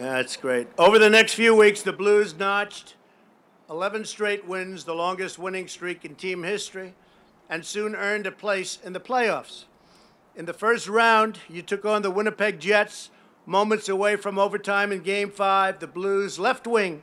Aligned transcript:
That's 0.00 0.34
great. 0.34 0.66
Over 0.78 0.98
the 0.98 1.10
next 1.10 1.34
few 1.34 1.54
weeks, 1.54 1.82
the 1.82 1.92
Blues 1.92 2.34
notched 2.34 2.94
11 3.68 4.06
straight 4.06 4.48
wins, 4.48 4.84
the 4.84 4.94
longest 4.94 5.38
winning 5.38 5.68
streak 5.68 6.06
in 6.06 6.14
team 6.14 6.42
history, 6.42 6.94
and 7.50 7.62
soon 7.62 7.94
earned 7.94 8.26
a 8.26 8.32
place 8.32 8.78
in 8.82 8.94
the 8.94 8.98
playoffs. 8.98 9.64
In 10.34 10.46
the 10.46 10.54
first 10.54 10.88
round, 10.88 11.40
you 11.50 11.60
took 11.60 11.84
on 11.84 12.00
the 12.00 12.10
Winnipeg 12.10 12.60
Jets, 12.60 13.10
moments 13.44 13.90
away 13.90 14.16
from 14.16 14.38
overtime 14.38 14.90
in 14.90 15.00
Game 15.00 15.30
5. 15.30 15.80
The 15.80 15.86
Blues 15.86 16.38
left 16.38 16.66
wing, 16.66 17.02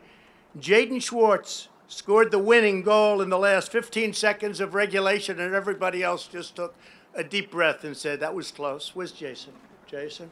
Jaden 0.57 0.99
Schwartz, 0.99 1.67
scored 1.87 2.31
the 2.31 2.39
winning 2.39 2.81
goal 2.81 3.21
in 3.21 3.29
the 3.29 3.37
last 3.37 3.71
15 3.71 4.13
seconds 4.13 4.59
of 4.59 4.73
regulation, 4.73 5.39
and 5.39 5.53
everybody 5.53 6.01
else 6.01 6.25
just 6.25 6.55
took 6.55 6.73
a 7.13 7.23
deep 7.23 7.51
breath 7.51 7.83
and 7.83 7.95
said, 7.95 8.19
That 8.21 8.33
was 8.33 8.49
close. 8.49 8.95
Where's 8.95 9.11
Jason? 9.11 9.53
Jason? 9.85 10.31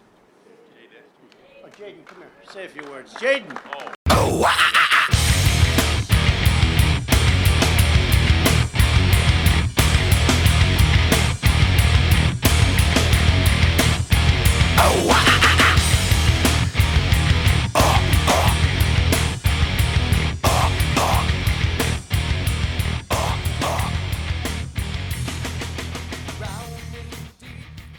Oh, 1.78 1.82
Jaden, 1.82 2.06
come 2.06 2.20
here. 2.20 2.28
Say 2.52 2.66
a 2.66 2.70
few 2.70 2.84
words. 2.90 3.14
Jaden. 3.16 3.60
oh 4.10 4.42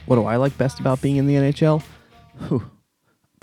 What 0.07 0.17
do 0.17 0.25
I 0.25 0.37
like 0.37 0.57
best 0.57 0.79
about 0.79 1.03
being 1.03 1.17
in 1.17 1.27
the 1.27 1.35
NHL? 1.35 1.83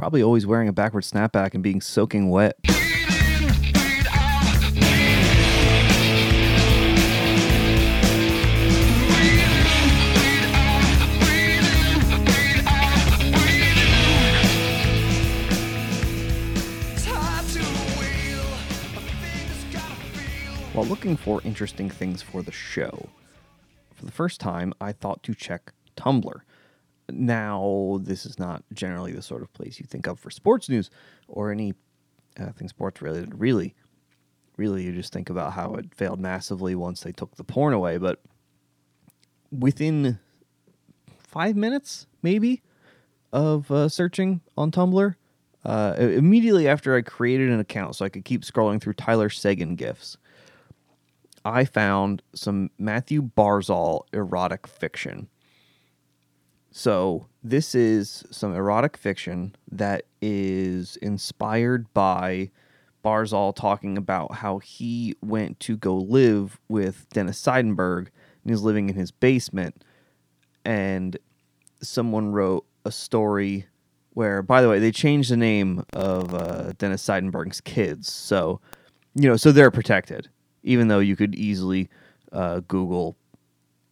Probably 0.03 0.21
always 0.21 0.45
wearing 0.45 0.67
a 0.67 0.73
backward 0.73 1.05
snapback 1.05 1.53
and 1.53 1.63
being 1.63 1.79
soaking 1.79 2.29
wet. 2.29 2.57
While 20.73 20.85
looking 20.85 21.15
for 21.15 21.41
interesting 21.45 21.89
things 21.89 22.21
for 22.21 22.41
the 22.41 22.51
show, 22.51 23.07
for 23.93 24.03
the 24.03 24.11
first 24.11 24.41
time, 24.41 24.73
I 24.81 24.91
thought 24.91 25.23
to 25.23 25.33
check 25.33 25.71
Tumblr. 25.95 26.41
Now, 27.09 27.99
this 28.01 28.25
is 28.25 28.39
not 28.39 28.63
generally 28.73 29.11
the 29.11 29.21
sort 29.21 29.41
of 29.41 29.51
place 29.53 29.79
you 29.79 29.85
think 29.85 30.07
of 30.07 30.19
for 30.19 30.29
sports 30.29 30.69
news 30.69 30.89
or 31.27 31.51
any 31.51 31.73
uh, 32.39 32.51
sports 32.67 33.01
related. 33.01 33.39
Really, 33.39 33.75
really, 34.57 34.83
you 34.83 34.91
just 34.93 35.13
think 35.13 35.29
about 35.29 35.53
how 35.53 35.75
it 35.75 35.93
failed 35.93 36.19
massively 36.19 36.75
once 36.75 37.01
they 37.01 37.11
took 37.11 37.35
the 37.35 37.43
porn 37.43 37.73
away. 37.73 37.97
But 37.97 38.19
within 39.51 40.19
five 41.19 41.55
minutes, 41.55 42.07
maybe, 42.21 42.61
of 43.31 43.69
uh, 43.71 43.89
searching 43.89 44.41
on 44.55 44.71
Tumblr, 44.71 45.15
uh, 45.65 45.95
immediately 45.97 46.67
after 46.67 46.95
I 46.95 47.01
created 47.01 47.49
an 47.49 47.59
account 47.59 47.95
so 47.95 48.05
I 48.05 48.09
could 48.09 48.25
keep 48.25 48.41
scrolling 48.41 48.81
through 48.81 48.93
Tyler 48.93 49.29
Seguin 49.29 49.75
gifs, 49.75 50.17
I 51.45 51.65
found 51.65 52.21
some 52.33 52.69
Matthew 52.77 53.21
Barzal 53.21 54.03
erotic 54.13 54.67
fiction. 54.67 55.27
So, 56.75 57.27
this 57.43 57.75
is 57.75 58.25
some 58.31 58.55
erotic 58.55 58.97
fiction 58.97 59.55
that 59.71 60.05
is 60.23 60.95
inspired 60.97 61.93
by 61.93 62.49
Barzal 63.05 63.55
talking 63.55 63.95
about 63.95 64.33
how 64.33 64.57
he 64.57 65.13
went 65.21 65.59
to 65.61 65.77
go 65.77 65.95
live 65.95 66.59
with 66.67 67.07
Dennis 67.09 67.39
Seidenberg 67.39 68.07
and 68.07 68.49
he's 68.49 68.63
living 68.63 68.89
in 68.89 68.95
his 68.95 69.11
basement. 69.11 69.83
And 70.65 71.15
someone 71.83 72.31
wrote 72.31 72.65
a 72.85 72.91
story 72.91 73.67
where, 74.13 74.41
by 74.41 74.63
the 74.63 74.69
way, 74.69 74.79
they 74.79 74.91
changed 74.91 75.29
the 75.29 75.37
name 75.37 75.85
of 75.93 76.33
uh, 76.33 76.71
Dennis 76.79 77.07
Seidenberg's 77.07 77.61
kids. 77.61 78.11
So, 78.11 78.61
you 79.13 79.29
know, 79.29 79.37
so 79.37 79.51
they're 79.51 79.69
protected, 79.69 80.27
even 80.63 80.87
though 80.87 80.99
you 80.99 81.15
could 81.15 81.35
easily 81.35 81.87
uh, 82.31 82.61
Google 82.67 83.15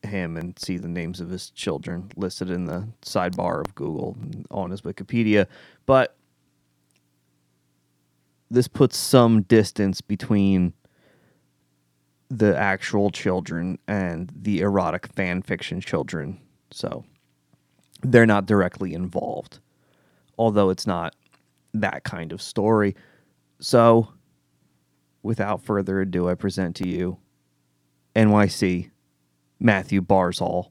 him 0.03 0.37
and 0.37 0.57
see 0.57 0.77
the 0.77 0.87
names 0.87 1.19
of 1.19 1.29
his 1.29 1.49
children 1.51 2.11
listed 2.15 2.49
in 2.49 2.65
the 2.65 2.87
sidebar 3.01 3.61
of 3.61 3.75
Google 3.75 4.17
on 4.49 4.71
his 4.71 4.81
Wikipedia. 4.81 5.47
But 5.85 6.15
this 8.49 8.67
puts 8.67 8.97
some 8.97 9.43
distance 9.43 10.01
between 10.01 10.73
the 12.29 12.57
actual 12.57 13.09
children 13.09 13.77
and 13.87 14.31
the 14.35 14.61
erotic 14.61 15.07
fan 15.07 15.41
fiction 15.41 15.81
children. 15.81 16.39
So 16.71 17.03
they're 18.01 18.25
not 18.25 18.45
directly 18.45 18.93
involved, 18.93 19.59
although 20.37 20.69
it's 20.69 20.87
not 20.87 21.15
that 21.73 22.03
kind 22.03 22.31
of 22.31 22.41
story. 22.41 22.95
So 23.59 24.09
without 25.23 25.61
further 25.63 26.01
ado, 26.01 26.27
I 26.27 26.35
present 26.35 26.75
to 26.77 26.87
you 26.87 27.17
NYC 28.15 28.89
Matthew 29.61 30.01
Barzal. 30.01 30.70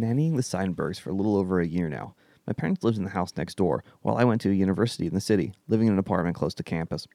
Nannying 0.00 0.36
the 0.36 0.42
Seinbergs 0.42 1.00
for 1.00 1.10
a 1.10 1.14
little 1.14 1.36
over 1.36 1.60
a 1.60 1.66
year 1.66 1.88
now. 1.88 2.14
My 2.46 2.52
parents 2.52 2.82
lived 2.82 2.96
in 2.96 3.04
the 3.04 3.10
house 3.10 3.36
next 3.36 3.56
door, 3.56 3.84
while 4.02 4.16
I 4.16 4.24
went 4.24 4.40
to 4.42 4.50
a 4.50 4.54
university 4.54 5.06
in 5.06 5.14
the 5.14 5.20
city, 5.20 5.52
living 5.68 5.86
in 5.86 5.92
an 5.92 5.98
apartment 5.98 6.36
close 6.36 6.54
to 6.54 6.62
campus. 6.62 7.06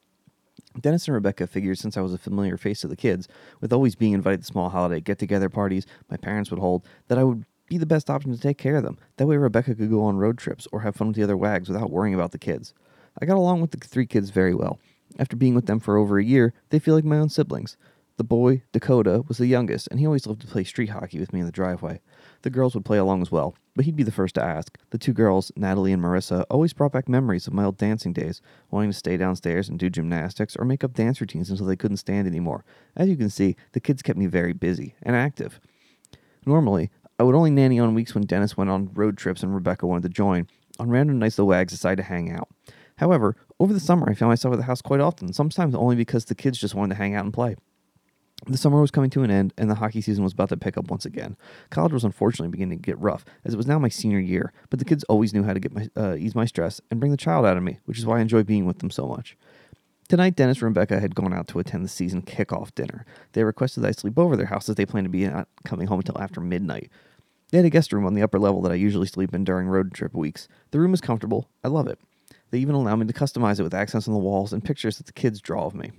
Dennis 0.79 1.07
and 1.07 1.15
Rebecca 1.15 1.47
figured 1.47 1.77
since 1.77 1.97
I 1.97 2.01
was 2.01 2.13
a 2.13 2.17
familiar 2.17 2.57
face 2.57 2.81
to 2.81 2.87
the 2.87 2.95
kids, 2.95 3.27
with 3.61 3.73
always 3.73 3.95
being 3.95 4.13
invited 4.13 4.41
to 4.41 4.45
small 4.45 4.69
holiday 4.69 4.99
get 4.99 5.19
together 5.19 5.49
parties 5.49 5.85
my 6.09 6.17
parents 6.17 6.51
would 6.51 6.59
hold, 6.59 6.85
that 7.07 7.17
I 7.17 7.23
would 7.23 7.45
be 7.67 7.77
the 7.77 7.85
best 7.85 8.09
option 8.09 8.31
to 8.31 8.39
take 8.39 8.57
care 8.57 8.75
of 8.75 8.83
them. 8.83 8.97
That 9.17 9.27
way 9.27 9.37
Rebecca 9.37 9.75
could 9.75 9.89
go 9.89 10.03
on 10.03 10.17
road 10.17 10.37
trips 10.37 10.67
or 10.71 10.81
have 10.81 10.95
fun 10.95 11.07
with 11.07 11.15
the 11.15 11.23
other 11.23 11.37
wags 11.37 11.69
without 11.69 11.91
worrying 11.91 12.13
about 12.13 12.31
the 12.31 12.37
kids. 12.37 12.73
I 13.19 13.25
got 13.25 13.37
along 13.37 13.61
with 13.61 13.71
the 13.71 13.77
three 13.77 14.05
kids 14.05 14.29
very 14.29 14.53
well. 14.53 14.79
After 15.19 15.35
being 15.35 15.53
with 15.53 15.67
them 15.67 15.79
for 15.79 15.97
over 15.97 16.17
a 16.17 16.23
year, 16.23 16.53
they 16.69 16.79
feel 16.79 16.95
like 16.95 17.03
my 17.03 17.17
own 17.17 17.29
siblings. 17.29 17.77
The 18.17 18.23
boy, 18.23 18.61
Dakota, 18.71 19.23
was 19.27 19.39
the 19.39 19.47
youngest, 19.47 19.87
and 19.87 19.99
he 19.99 20.05
always 20.05 20.27
loved 20.27 20.41
to 20.41 20.47
play 20.47 20.63
street 20.63 20.89
hockey 20.89 21.19
with 21.19 21.33
me 21.33 21.39
in 21.39 21.47
the 21.47 21.51
driveway. 21.51 21.99
The 22.43 22.51
girls 22.51 22.75
would 22.75 22.85
play 22.85 22.99
along 22.99 23.23
as 23.23 23.31
well, 23.31 23.55
but 23.75 23.85
he'd 23.85 23.95
be 23.95 24.03
the 24.03 24.11
first 24.11 24.35
to 24.35 24.43
ask. 24.43 24.77
The 24.91 24.99
two 24.99 25.13
girls, 25.13 25.51
Natalie 25.55 25.93
and 25.93 26.03
Marissa, 26.03 26.45
always 26.47 26.73
brought 26.73 26.91
back 26.91 27.09
memories 27.09 27.47
of 27.47 27.53
my 27.53 27.63
old 27.63 27.77
dancing 27.77 28.13
days, 28.13 28.39
wanting 28.69 28.91
to 28.91 28.97
stay 28.97 29.17
downstairs 29.17 29.67
and 29.67 29.79
do 29.79 29.89
gymnastics 29.89 30.55
or 30.55 30.63
make 30.63 30.83
up 30.83 30.93
dance 30.93 31.21
routines 31.21 31.49
until 31.49 31.65
they 31.65 31.75
couldn't 31.75 31.97
stand 31.97 32.27
anymore. 32.27 32.63
As 32.95 33.09
you 33.09 33.17
can 33.17 33.31
see, 33.31 33.55
the 33.71 33.79
kids 33.79 34.03
kept 34.03 34.19
me 34.19 34.27
very 34.27 34.53
busy 34.53 34.93
and 35.01 35.15
active. 35.15 35.59
Normally, 36.45 36.91
I 37.17 37.23
would 37.23 37.35
only 37.35 37.49
nanny 37.49 37.79
on 37.79 37.95
weeks 37.95 38.13
when 38.13 38.25
Dennis 38.25 38.55
went 38.55 38.69
on 38.69 38.91
road 38.93 39.17
trips 39.17 39.41
and 39.41 39.55
Rebecca 39.55 39.87
wanted 39.87 40.03
to 40.03 40.09
join. 40.09 40.47
On 40.77 40.89
random 40.89 41.17
nights, 41.17 41.37
the 41.37 41.45
wags 41.45 41.73
decided 41.73 42.03
to 42.03 42.09
hang 42.09 42.31
out. 42.31 42.47
However, 42.97 43.35
over 43.59 43.73
the 43.73 43.79
summer, 43.79 44.07
I 44.07 44.13
found 44.13 44.29
myself 44.29 44.53
at 44.53 44.57
the 44.57 44.63
house 44.63 44.83
quite 44.83 44.99
often, 44.99 45.33
sometimes 45.33 45.73
only 45.73 45.95
because 45.95 46.25
the 46.25 46.35
kids 46.35 46.59
just 46.59 46.75
wanted 46.75 46.93
to 46.93 47.01
hang 47.01 47.15
out 47.15 47.25
and 47.25 47.33
play. 47.33 47.55
The 48.45 48.57
summer 48.57 48.81
was 48.81 48.91
coming 48.91 49.09
to 49.11 49.23
an 49.23 49.31
end, 49.31 49.53
and 49.57 49.69
the 49.69 49.75
hockey 49.75 50.01
season 50.01 50.23
was 50.23 50.33
about 50.33 50.49
to 50.49 50.57
pick 50.57 50.77
up 50.77 50.89
once 50.89 51.05
again. 51.05 51.37
College 51.69 51.93
was 51.93 52.03
unfortunately 52.03 52.49
beginning 52.49 52.77
to 52.77 52.81
get 52.81 52.99
rough, 52.99 53.23
as 53.45 53.53
it 53.53 53.57
was 53.57 53.67
now 53.67 53.79
my 53.79 53.87
senior 53.87 54.19
year. 54.19 54.51
But 54.69 54.79
the 54.79 54.85
kids 54.85 55.05
always 55.05 55.33
knew 55.33 55.43
how 55.43 55.53
to 55.53 55.59
get 55.61 55.73
my 55.73 55.89
uh, 55.95 56.15
ease 56.15 56.35
my 56.35 56.45
stress 56.45 56.81
and 56.91 56.99
bring 56.99 57.11
the 57.11 57.17
child 57.17 57.45
out 57.45 57.55
of 57.55 57.63
me, 57.63 57.79
which 57.85 57.97
is 57.97 58.05
why 58.05 58.17
I 58.17 58.21
enjoy 58.21 58.43
being 58.43 58.65
with 58.65 58.79
them 58.79 58.91
so 58.91 59.07
much. 59.07 59.37
Tonight, 60.09 60.35
Dennis 60.35 60.57
and 60.57 60.65
Rebecca 60.65 60.99
had 60.99 61.15
gone 61.15 61.33
out 61.33 61.47
to 61.47 61.59
attend 61.59 61.85
the 61.85 61.89
season 61.89 62.21
kickoff 62.21 62.75
dinner. 62.75 63.05
They 63.31 63.45
requested 63.45 63.83
that 63.83 63.87
I 63.87 63.91
sleep 63.91 64.19
over 64.19 64.35
their 64.35 64.47
house 64.47 64.67
as 64.67 64.75
they 64.75 64.85
planned 64.85 65.05
to 65.05 65.09
be 65.09 65.25
not 65.25 65.47
coming 65.63 65.87
home 65.87 65.99
until 65.99 66.21
after 66.21 66.41
midnight. 66.41 66.91
They 67.49 67.59
had 67.59 67.65
a 67.65 67.69
guest 67.69 67.93
room 67.93 68.05
on 68.05 68.13
the 68.13 68.23
upper 68.23 68.39
level 68.39 68.61
that 68.63 68.71
I 68.71 68.75
usually 68.75 69.07
sleep 69.07 69.33
in 69.33 69.43
during 69.45 69.67
road 69.67 69.93
trip 69.93 70.13
weeks. 70.13 70.49
The 70.71 70.79
room 70.79 70.93
is 70.93 71.01
comfortable. 71.01 71.49
I 71.63 71.69
love 71.69 71.87
it. 71.87 71.99
They 72.51 72.59
even 72.59 72.75
allow 72.75 72.95
me 72.95 73.05
to 73.07 73.13
customize 73.13 73.59
it 73.59 73.63
with 73.63 73.73
accents 73.73 74.07
on 74.07 74.13
the 74.13 74.19
walls 74.19 74.51
and 74.51 74.63
pictures 74.63 74.97
that 74.97 75.05
the 75.05 75.13
kids 75.13 75.39
draw 75.39 75.65
of 75.65 75.73
me. 75.73 75.91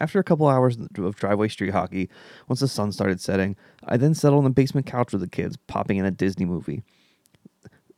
After 0.00 0.18
a 0.18 0.24
couple 0.24 0.48
hours 0.48 0.78
of 0.78 1.16
driveway 1.16 1.48
street 1.48 1.72
hockey, 1.72 2.08
once 2.48 2.60
the 2.60 2.68
sun 2.68 2.90
started 2.90 3.20
setting, 3.20 3.54
I 3.84 3.98
then 3.98 4.14
settled 4.14 4.38
on 4.38 4.44
the 4.44 4.50
basement 4.50 4.86
couch 4.86 5.12
with 5.12 5.20
the 5.20 5.28
kids, 5.28 5.58
popping 5.66 5.98
in 5.98 6.06
a 6.06 6.10
Disney 6.10 6.46
movie. 6.46 6.82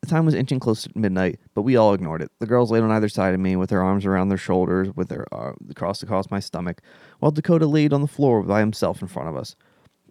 The 0.01 0.09
time 0.09 0.27
was 0.27 0.35
inching 0.35 0.59
close 0.59 0.83
to 0.83 0.91
midnight, 0.97 1.39
but 1.55 1.63
we 1.63 1.77
all 1.77 1.95
ignored 1.95 2.23
it. 2.23 2.33
The 2.41 2.47
girls 2.47 2.73
laid 2.73 2.83
on 2.83 2.91
either 2.91 3.09
side 3.09 3.35
of 3.35 3.41
me 3.41 3.55
with 3.55 3.71
their 3.71 3.85
arms 3.85 4.05
around 4.05 4.31
their 4.31 4.39
shoulders, 4.39 4.89
with 4.97 5.09
their 5.09 5.33
uh, 5.33 5.53
crossed 5.77 6.03
across 6.03 6.29
my 6.29 6.41
stomach, 6.41 6.83
while 7.21 7.31
Dakota 7.31 7.69
laid 7.69 7.93
on 7.93 8.01
the 8.01 8.09
floor 8.09 8.43
by 8.43 8.59
himself 8.59 9.01
in 9.01 9.07
front 9.07 9.29
of 9.29 9.37
us. 9.37 9.55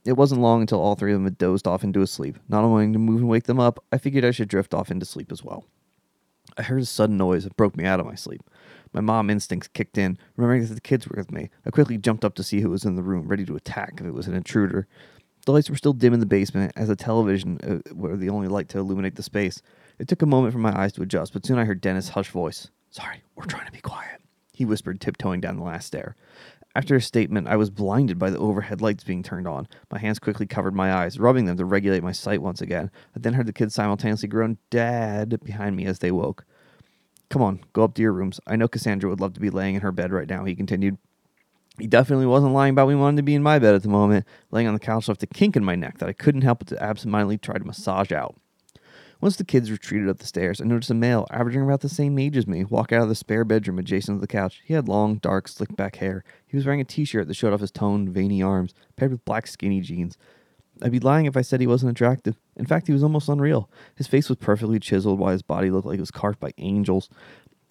It 0.06 0.14
wasn't 0.14 0.42
long 0.42 0.62
until 0.62 0.80
all 0.80 0.96
three 0.96 1.12
of 1.12 1.18
them 1.18 1.26
had 1.26 1.38
dozed 1.38 1.68
off 1.68 1.84
into 1.84 2.02
a 2.02 2.08
sleep. 2.08 2.38
Not 2.48 2.68
wanting 2.68 2.94
to 2.94 3.00
move 3.00 3.20
and 3.20 3.30
wake 3.30 3.44
them 3.44 3.60
up, 3.60 3.84
I 3.92 3.98
figured 3.98 4.24
I 4.24 4.32
should 4.32 4.48
drift 4.48 4.74
off 4.74 4.92
into 4.92 5.06
sleep 5.06 5.30
as 5.30 5.44
well. 5.44 5.66
I 6.58 6.64
heard 6.64 6.82
a 6.82 6.86
sudden 6.86 7.18
noise 7.18 7.44
that 7.44 7.58
broke 7.58 7.76
me 7.76 7.84
out 7.84 8.00
of 8.00 8.06
my 8.06 8.16
sleep. 8.16 8.42
My 8.94 9.02
mom 9.02 9.30
instincts 9.30 9.68
kicked 9.68 9.98
in, 9.98 10.18
remembering 10.36 10.66
that 10.66 10.74
the 10.74 10.82
kids 10.82 11.08
were 11.08 11.16
with 11.18 11.32
me. 11.32 11.50
I 11.66 11.70
quickly 11.70 11.98
jumped 11.98 12.26
up 12.26 12.36
to 12.36 12.44
see 12.44 12.62
who 12.62 12.70
was 12.70 12.86
in 12.86 12.96
the 12.96 13.04
room, 13.04 13.28
ready 13.28 13.46
to 13.46 13.56
attack 13.56 13.94
if 14.00 14.06
it 14.06 14.14
was 14.14 14.28
an 14.28 14.34
intruder. 14.34 14.88
The 15.46 15.54
lights 15.54 15.70
were 15.70 15.76
still 15.76 15.94
dim 15.94 16.14
in 16.14 16.20
the 16.20 16.26
basement, 16.26 16.74
as 16.76 16.88
the 16.88 16.96
television 16.96 17.60
uh, 17.64 17.94
were 17.96 18.18
the 18.18 18.30
only 18.30 18.48
light 18.48 18.70
to 18.70 18.80
illuminate 18.80 19.16
the 19.16 19.24
space. 19.24 19.62
It 19.98 20.08
took 20.08 20.22
a 20.22 20.28
moment 20.28 20.54
for 20.54 20.60
my 20.60 20.78
eyes 20.78 20.94
to 20.94 21.02
adjust, 21.02 21.34
but 21.34 21.46
soon 21.46 21.58
I 21.58 21.66
heard 21.66 21.82
Dennis' 21.82 22.10
hushed 22.10 22.32
voice. 22.32 22.70
Sorry, 22.90 23.24
we're 23.36 23.46
trying 23.46 23.66
to 23.66 23.72
be 23.72 23.80
quiet, 23.80 24.22
he 24.52 24.66
whispered, 24.66 25.00
tiptoeing 25.00 25.42
down 25.42 25.58
the 25.58 25.64
last 25.64 25.88
stair. 25.88 26.16
After 26.74 26.96
his 26.96 27.06
statement, 27.06 27.48
I 27.48 27.58
was 27.58 27.70
blinded 27.70 28.18
by 28.18 28.30
the 28.30 28.38
overhead 28.38 28.82
lights 28.82 29.04
being 29.04 29.24
turned 29.24 29.48
on. 29.48 29.68
My 29.92 30.00
hands 30.00 30.20
quickly 30.20 30.46
covered 30.46 30.74
my 30.74 30.94
eyes, 30.94 31.20
rubbing 31.20 31.46
them 31.46 31.58
to 31.58 31.66
regulate 31.66 32.04
my 32.04 32.14
sight 32.14 32.42
once 32.42 32.62
again. 32.62 32.92
I 33.16 33.20
then 33.20 33.34
heard 33.34 33.46
the 33.46 33.54
kids 33.54 33.74
simultaneously 33.74 34.30
groan, 34.30 34.58
Dad, 34.70 35.40
behind 35.44 35.76
me 35.76 35.86
as 35.86 36.00
they 36.00 36.12
woke. 36.12 36.46
Come 37.32 37.42
on, 37.42 37.62
go 37.72 37.86
up 37.86 37.94
to 37.94 38.02
your 38.02 38.12
rooms. 38.12 38.42
I 38.46 38.58
know 38.58 38.68
Cassandra 38.68 39.10
would 39.10 39.22
love 39.22 39.34
to 39.36 39.40
be 39.40 39.50
laying 39.50 39.76
in 39.76 39.82
her 39.82 39.94
bed 39.94 40.12
right 40.12 40.28
now, 40.28 40.44
he 40.44 40.54
continued. 40.54 40.98
He 41.80 41.88
definitely 41.88 42.26
wasn't 42.26 42.54
lying 42.54 42.72
about 42.72 42.90
me 42.90 42.96
wanting 42.96 43.16
to 43.16 43.24
be 43.24 43.34
in 43.34 43.42
my 43.42 43.58
bed 43.58 43.74
at 43.74 43.84
the 43.84 43.90
moment. 43.90 44.28
Laying 44.52 44.68
on 44.68 44.74
the 44.74 44.82
couch 44.82 45.08
left 45.08 45.24
a 45.24 45.28
kink 45.28 45.56
in 45.56 45.64
my 45.64 45.76
neck 45.76 46.00
that 46.00 46.10
I 46.10 46.14
couldn't 46.14 46.42
help 46.42 46.60
but 46.60 46.68
to 46.68 46.84
absentmindedly 46.84 47.38
try 47.38 47.58
to 47.58 47.64
massage 47.64 48.12
out. 48.12 48.36
Once 49.22 49.38
the 49.38 49.46
kids 49.46 49.72
retreated 49.72 50.10
up 50.10 50.18
the 50.18 50.26
stairs, 50.26 50.60
I 50.60 50.66
noticed 50.66 50.90
a 50.90 50.94
male, 50.94 51.26
averaging 51.32 51.62
about 51.62 51.80
the 51.80 51.88
same 51.88 52.20
age 52.20 52.36
as 52.36 52.48
me, 52.48 52.66
walk 52.66 52.92
out 52.92 53.04
of 53.04 53.10
the 53.10 53.16
spare 53.16 53.46
bedroom 53.46 53.80
adjacent 53.80 54.18
to 54.18 54.22
the 54.22 54.28
couch. 54.28 54.62
He 54.66 54.74
had 54.74 54.90
long, 54.90 55.16
dark, 55.16 55.48
slicked 55.48 55.78
back 55.78 55.96
hair. 55.96 56.26
He 56.46 56.58
was 56.58 56.66
wearing 56.66 56.82
a 56.82 56.84
t 56.84 57.06
shirt 57.06 57.30
that 57.30 57.36
showed 57.36 57.54
off 57.54 57.62
his 57.62 57.72
toned, 57.72 58.10
veiny 58.10 58.44
arms, 58.44 58.74
paired 58.98 59.12
with 59.12 59.24
black, 59.24 59.48
skinny 59.48 59.80
jeans. 59.80 60.18
I'd 60.82 60.92
be 60.92 61.00
lying 61.00 61.26
if 61.26 61.38
I 61.38 61.42
said 61.42 61.62
he 61.62 61.68
wasn't 61.68 61.92
attractive. 61.92 62.38
In 62.56 62.66
fact, 62.66 62.88
he 62.88 62.94
was 62.94 63.04
almost 63.04 63.30
unreal. 63.30 63.70
His 63.96 64.08
face 64.08 64.30
was 64.30 64.38
perfectly 64.38 64.80
chiseled, 64.80 65.20
while 65.20 65.32
his 65.32 65.42
body 65.42 65.70
looked 65.70 65.88
like 65.88 65.98
it 65.98 66.02
was 66.02 66.12
carved 66.12 66.40
by 66.40 66.54
angels. 66.58 67.10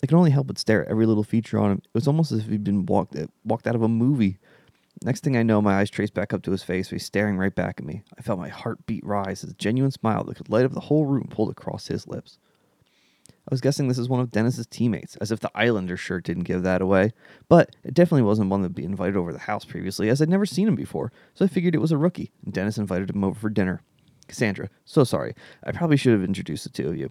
I 0.03 0.07
could 0.07 0.17
only 0.17 0.31
help 0.31 0.47
but 0.47 0.59
stare 0.59 0.85
at 0.85 0.91
every 0.91 1.07
little 1.07 1.25
feature 1.25 1.59
on 1.59 1.73
him. 1.73 1.83
It 1.85 1.95
was 1.95 2.07
almost 2.07 2.33
as 2.33 2.41
if 2.41 2.47
he'd 2.47 2.65
been 2.65 2.87
walked 2.87 3.17
uh, 3.17 3.27
walked 3.45 3.67
out 3.67 3.75
of 3.75 3.83
a 3.83 3.89
movie. 3.89 4.39
Next 5.03 5.25
thing 5.25 5.37
I 5.37 5.43
know, 5.43 5.63
my 5.63 5.79
eyes 5.79 5.91
traced 5.91 6.15
back 6.15 6.33
up 6.35 6.43
to 6.43 6.51
his 6.51 6.63
face, 6.63 6.91
he's 6.91 7.05
staring 7.05 7.39
right 7.39 7.55
back 7.55 7.77
at 7.79 7.87
me. 7.87 8.03
I 8.19 8.23
felt 8.23 8.39
my 8.39 8.49
heartbeat 8.49 9.05
rise 9.05 9.43
as 9.45 9.51
a 9.51 9.55
genuine 9.55 9.93
smile 9.93 10.25
that 10.25 10.37
could 10.37 10.51
light 10.51 10.65
up 10.65 10.73
the 10.73 10.81
whole 10.81 11.07
room 11.07 11.29
pulled 11.31 11.51
across 11.51 11.87
his 11.87 12.07
lips. 12.07 12.39
I 13.51 13.55
was 13.55 13.61
guessing 13.61 13.89
this 13.89 13.99
is 13.99 14.09
one 14.09 14.21
of 14.21 14.31
Dennis's 14.31 14.69
teammates, 14.69 15.17
as 15.17 15.33
if 15.33 15.41
the 15.41 15.51
Islander 15.57 15.97
shirt 15.97 16.23
didn't 16.23 16.45
give 16.45 16.63
that 16.63 16.81
away. 16.81 17.13
But 17.49 17.75
it 17.83 17.95
definitely 17.95 18.23
wasn't 18.23 18.49
one 18.49 18.63
that'd 18.63 18.77
be 18.77 18.85
invited 18.85 19.17
over 19.17 19.33
the 19.33 19.41
house 19.41 19.65
previously, 19.65 20.09
as 20.09 20.23
I'd 20.23 20.29
never 20.29 20.47
seen 20.47 20.69
him 20.69 20.77
before, 20.77 21.11
so 21.35 21.45
I 21.45 21.49
figured 21.49 21.75
it 21.75 21.81
was 21.81 21.91
a 21.91 21.99
rookie, 21.99 22.31
and 22.45 22.55
Dennis 22.55 22.79
invited 22.79 23.11
him 23.11 23.25
over 23.25 23.39
for 23.39 23.51
dinner. 23.51 23.83
Cassandra, 24.29 24.71
so 24.85 25.03
sorry. 25.03 25.35
I 25.65 25.73
probably 25.73 25.97
should 25.97 26.13
have 26.13 26.23
introduced 26.23 26.63
the 26.63 26.71
two 26.71 26.89
of 26.89 26.97
you. 26.97 27.11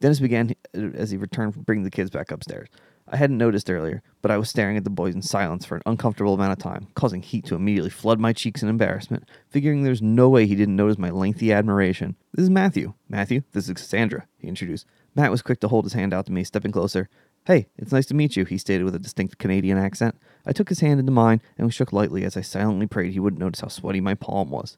Dennis 0.00 0.18
began 0.18 0.56
uh, 0.76 0.88
as 0.94 1.12
he 1.12 1.16
returned 1.16 1.54
from 1.54 1.62
bringing 1.62 1.84
the 1.84 1.92
kids 1.92 2.10
back 2.10 2.32
upstairs. 2.32 2.68
I 3.06 3.16
hadn't 3.16 3.38
noticed 3.38 3.70
earlier, 3.70 4.02
but 4.20 4.32
I 4.32 4.36
was 4.36 4.50
staring 4.50 4.76
at 4.76 4.82
the 4.82 4.90
boys 4.90 5.14
in 5.14 5.22
silence 5.22 5.64
for 5.64 5.76
an 5.76 5.82
uncomfortable 5.86 6.34
amount 6.34 6.52
of 6.52 6.58
time, 6.58 6.88
causing 6.94 7.22
heat 7.22 7.46
to 7.46 7.54
immediately 7.54 7.90
flood 7.90 8.18
my 8.18 8.32
cheeks 8.32 8.64
in 8.64 8.68
embarrassment, 8.68 9.28
figuring 9.48 9.84
there's 9.84 10.02
no 10.02 10.28
way 10.28 10.46
he 10.46 10.56
didn't 10.56 10.76
notice 10.76 10.98
my 10.98 11.10
lengthy 11.10 11.52
admiration. 11.52 12.16
This 12.34 12.42
is 12.42 12.50
Matthew. 12.50 12.94
Matthew, 13.08 13.42
this 13.52 13.68
is 13.68 13.74
Cassandra, 13.74 14.26
he 14.36 14.48
introduced. 14.48 14.84
Matt 15.14 15.30
was 15.30 15.42
quick 15.42 15.60
to 15.60 15.68
hold 15.68 15.84
his 15.84 15.94
hand 15.94 16.14
out 16.14 16.26
to 16.26 16.32
me, 16.32 16.44
stepping 16.44 16.72
closer. 16.72 17.08
Hey, 17.46 17.68
it's 17.76 17.92
nice 17.92 18.06
to 18.06 18.14
meet 18.14 18.36
you, 18.36 18.44
he 18.44 18.58
stated 18.58 18.84
with 18.84 18.94
a 18.94 18.98
distinct 18.98 19.38
Canadian 19.38 19.78
accent. 19.78 20.16
I 20.46 20.52
took 20.52 20.68
his 20.68 20.80
hand 20.80 21.00
into 21.00 21.12
mine, 21.12 21.40
and 21.56 21.66
we 21.66 21.72
shook 21.72 21.92
lightly 21.92 22.24
as 22.24 22.36
I 22.36 22.42
silently 22.42 22.86
prayed 22.86 23.12
he 23.12 23.20
wouldn't 23.20 23.40
notice 23.40 23.60
how 23.60 23.68
sweaty 23.68 24.00
my 24.00 24.14
palm 24.14 24.50
was. 24.50 24.76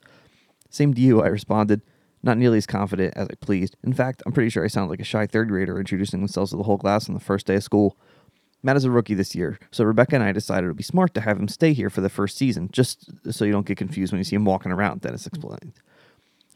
Same 0.69 0.95
to 0.95 1.01
you, 1.01 1.23
I 1.23 1.27
responded 1.27 1.83
not 2.23 2.39
nearly 2.39 2.59
as 2.59 2.67
confident 2.67 3.15
as 3.17 3.29
I 3.31 3.35
pleased. 3.35 3.77
In 3.83 3.93
fact, 3.93 4.23
I'm 4.27 4.33
pretty 4.33 4.51
sure 4.51 4.65
I 4.65 4.69
sound 4.69 4.91
like 4.91 5.01
a 5.01 5.05
shy 5.05 5.27
third 5.27 5.49
grader 5.49 5.79
introducing 5.79 6.21
themselves 6.21 6.51
to 6.51 6.57
the 6.57 6.65
whole 6.65 6.79
class 6.79 7.09
on 7.09 7.15
the 7.15 7.21
first 7.21 7.47
day 7.47 7.57
of 7.57 7.63
school. 7.63 7.97
Matt 8.63 8.77
is 8.77 8.85
a 8.85 8.91
rookie 8.91 9.15
this 9.15 9.35
year, 9.35 9.59
so 9.71 9.85
Rebecca 9.85 10.17
and 10.17 10.25
I 10.25 10.33
decided 10.33 10.65
it 10.65 10.69
would 10.69 10.77
be 10.77 10.83
smart 10.83 11.15
to 11.15 11.23
have 11.23 11.39
him 11.39 11.49
stay 11.49 11.73
here 11.73 11.89
for 11.89 12.03
the 12.03 12.11
first 12.11 12.37
season, 12.37 12.69
just 12.73 13.11
so 13.33 13.47
you 13.47 13.53
don't 13.53 13.67
get 13.67 13.79
confused 13.79 14.13
when 14.13 14.19
you 14.19 14.25
see 14.25 14.37
him 14.37 14.45
walking 14.45 14.71
around, 14.71 15.01
Dennis 15.01 15.27
explained. 15.27 15.73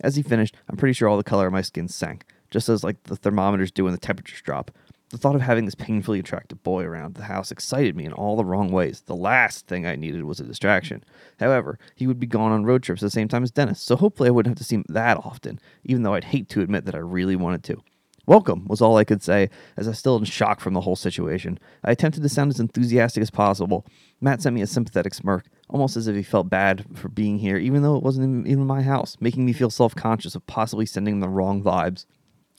As 0.00 0.16
he 0.16 0.22
finished, 0.22 0.54
I'm 0.68 0.76
pretty 0.76 0.92
sure 0.92 1.08
all 1.08 1.16
the 1.16 1.24
color 1.24 1.46
of 1.46 1.52
my 1.54 1.62
skin 1.62 1.88
sank, 1.88 2.26
just 2.54 2.68
as 2.68 2.84
like 2.84 3.02
the 3.02 3.16
thermometers 3.16 3.72
do 3.72 3.82
when 3.82 3.92
the 3.92 3.98
temperatures 3.98 4.40
drop. 4.40 4.70
The 5.10 5.18
thought 5.18 5.34
of 5.34 5.40
having 5.40 5.64
this 5.64 5.74
painfully 5.74 6.20
attractive 6.20 6.62
boy 6.62 6.84
around 6.84 7.16
the 7.16 7.24
house 7.24 7.50
excited 7.50 7.96
me 7.96 8.04
in 8.04 8.12
all 8.12 8.36
the 8.36 8.44
wrong 8.44 8.70
ways. 8.70 9.00
The 9.00 9.16
last 9.16 9.66
thing 9.66 9.84
I 9.84 9.96
needed 9.96 10.22
was 10.22 10.38
a 10.38 10.44
distraction. 10.44 11.02
However, 11.40 11.80
he 11.96 12.06
would 12.06 12.20
be 12.20 12.28
gone 12.28 12.52
on 12.52 12.64
road 12.64 12.84
trips 12.84 13.02
at 13.02 13.06
the 13.06 13.10
same 13.10 13.26
time 13.26 13.42
as 13.42 13.50
Dennis, 13.50 13.80
so 13.80 13.96
hopefully 13.96 14.28
I 14.28 14.30
wouldn't 14.30 14.52
have 14.52 14.58
to 14.58 14.64
see 14.64 14.76
him 14.76 14.84
that 14.88 15.16
often, 15.16 15.58
even 15.82 16.04
though 16.04 16.14
I'd 16.14 16.24
hate 16.24 16.48
to 16.50 16.60
admit 16.60 16.84
that 16.84 16.94
I 16.94 16.98
really 16.98 17.34
wanted 17.34 17.64
to. 17.64 17.82
Welcome 18.24 18.68
was 18.68 18.80
all 18.80 18.96
I 18.96 19.04
could 19.04 19.22
say, 19.22 19.50
as 19.76 19.88
I 19.88 19.90
was 19.90 19.98
still 19.98 20.16
in 20.16 20.24
shock 20.24 20.60
from 20.60 20.74
the 20.74 20.80
whole 20.82 20.96
situation. 20.96 21.58
I 21.82 21.90
attempted 21.90 22.22
to 22.22 22.28
sound 22.28 22.52
as 22.52 22.60
enthusiastic 22.60 23.20
as 23.20 23.30
possible. 23.30 23.84
Matt 24.20 24.42
sent 24.42 24.54
me 24.54 24.62
a 24.62 24.66
sympathetic 24.68 25.12
smirk, 25.12 25.46
almost 25.68 25.96
as 25.96 26.06
if 26.06 26.14
he 26.14 26.22
felt 26.22 26.48
bad 26.48 26.84
for 26.94 27.08
being 27.08 27.40
here, 27.40 27.56
even 27.56 27.82
though 27.82 27.96
it 27.96 28.04
wasn't 28.04 28.46
even 28.46 28.64
my 28.64 28.82
house, 28.82 29.16
making 29.18 29.44
me 29.44 29.52
feel 29.52 29.70
self 29.70 29.96
conscious 29.96 30.36
of 30.36 30.46
possibly 30.46 30.86
sending 30.86 31.14
him 31.14 31.20
the 31.20 31.28
wrong 31.28 31.60
vibes. 31.60 32.06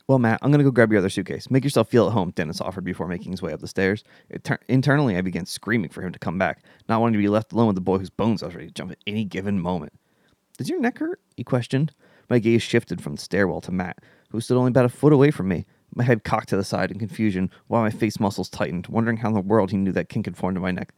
Well, 0.07 0.19
Matt, 0.19 0.39
I'm 0.43 0.51
going 0.51 0.59
to 0.59 0.63
go 0.63 0.69
grab 0.71 0.91
your 0.91 0.99
other 0.99 1.09
suitcase. 1.09 1.49
Make 1.49 1.63
yourself 1.63 1.89
feel 1.89 2.05
at 2.05 2.13
home, 2.13 2.31
Dennis 2.31 2.61
offered 2.61 2.83
before 2.83 3.07
making 3.07 3.31
his 3.31 3.41
way 3.41 3.53
up 3.53 3.59
the 3.59 3.67
stairs. 3.67 4.03
internally, 4.67 5.17
I 5.17 5.21
began 5.21 5.47
screaming 5.47 5.89
for 5.89 6.03
him 6.03 6.11
to 6.11 6.19
come 6.19 6.37
back, 6.37 6.63
not 6.87 7.01
wanting 7.01 7.13
to 7.13 7.23
be 7.23 7.27
left 7.27 7.53
alone 7.53 7.67
with 7.67 7.75
the 7.75 7.81
boy 7.81 7.97
whose 7.97 8.11
bones 8.11 8.43
I 8.43 8.47
was 8.47 8.55
ready 8.55 8.67
to 8.67 8.73
jump 8.73 8.91
at 8.91 8.99
any 9.07 9.25
given 9.25 9.59
moment. 9.59 9.93
Does 10.57 10.69
your 10.69 10.79
neck 10.79 10.99
hurt? 10.99 11.19
He 11.35 11.43
questioned. 11.43 11.91
My 12.29 12.37
gaze 12.37 12.61
shifted 12.61 13.01
from 13.01 13.15
the 13.15 13.21
stairwell 13.21 13.61
to 13.61 13.71
Matt, 13.71 13.99
who 14.29 14.39
stood 14.41 14.57
only 14.57 14.69
about 14.69 14.85
a 14.85 14.89
foot 14.89 15.13
away 15.13 15.31
from 15.31 15.47
me, 15.47 15.65
my 15.95 16.03
head 16.03 16.23
cocked 16.23 16.49
to 16.49 16.57
the 16.57 16.63
side 16.63 16.91
in 16.91 16.99
confusion, 16.99 17.49
while 17.67 17.81
my 17.81 17.89
face 17.89 18.19
muscles 18.19 18.49
tightened, 18.49 18.87
wondering 18.87 19.17
how 19.17 19.29
in 19.29 19.33
the 19.33 19.41
world 19.41 19.71
he 19.71 19.77
knew 19.77 19.91
that 19.93 20.09
kink 20.09 20.25
had 20.25 20.37
formed 20.37 20.57
in 20.57 20.63
my 20.63 20.71
neck. 20.71 20.93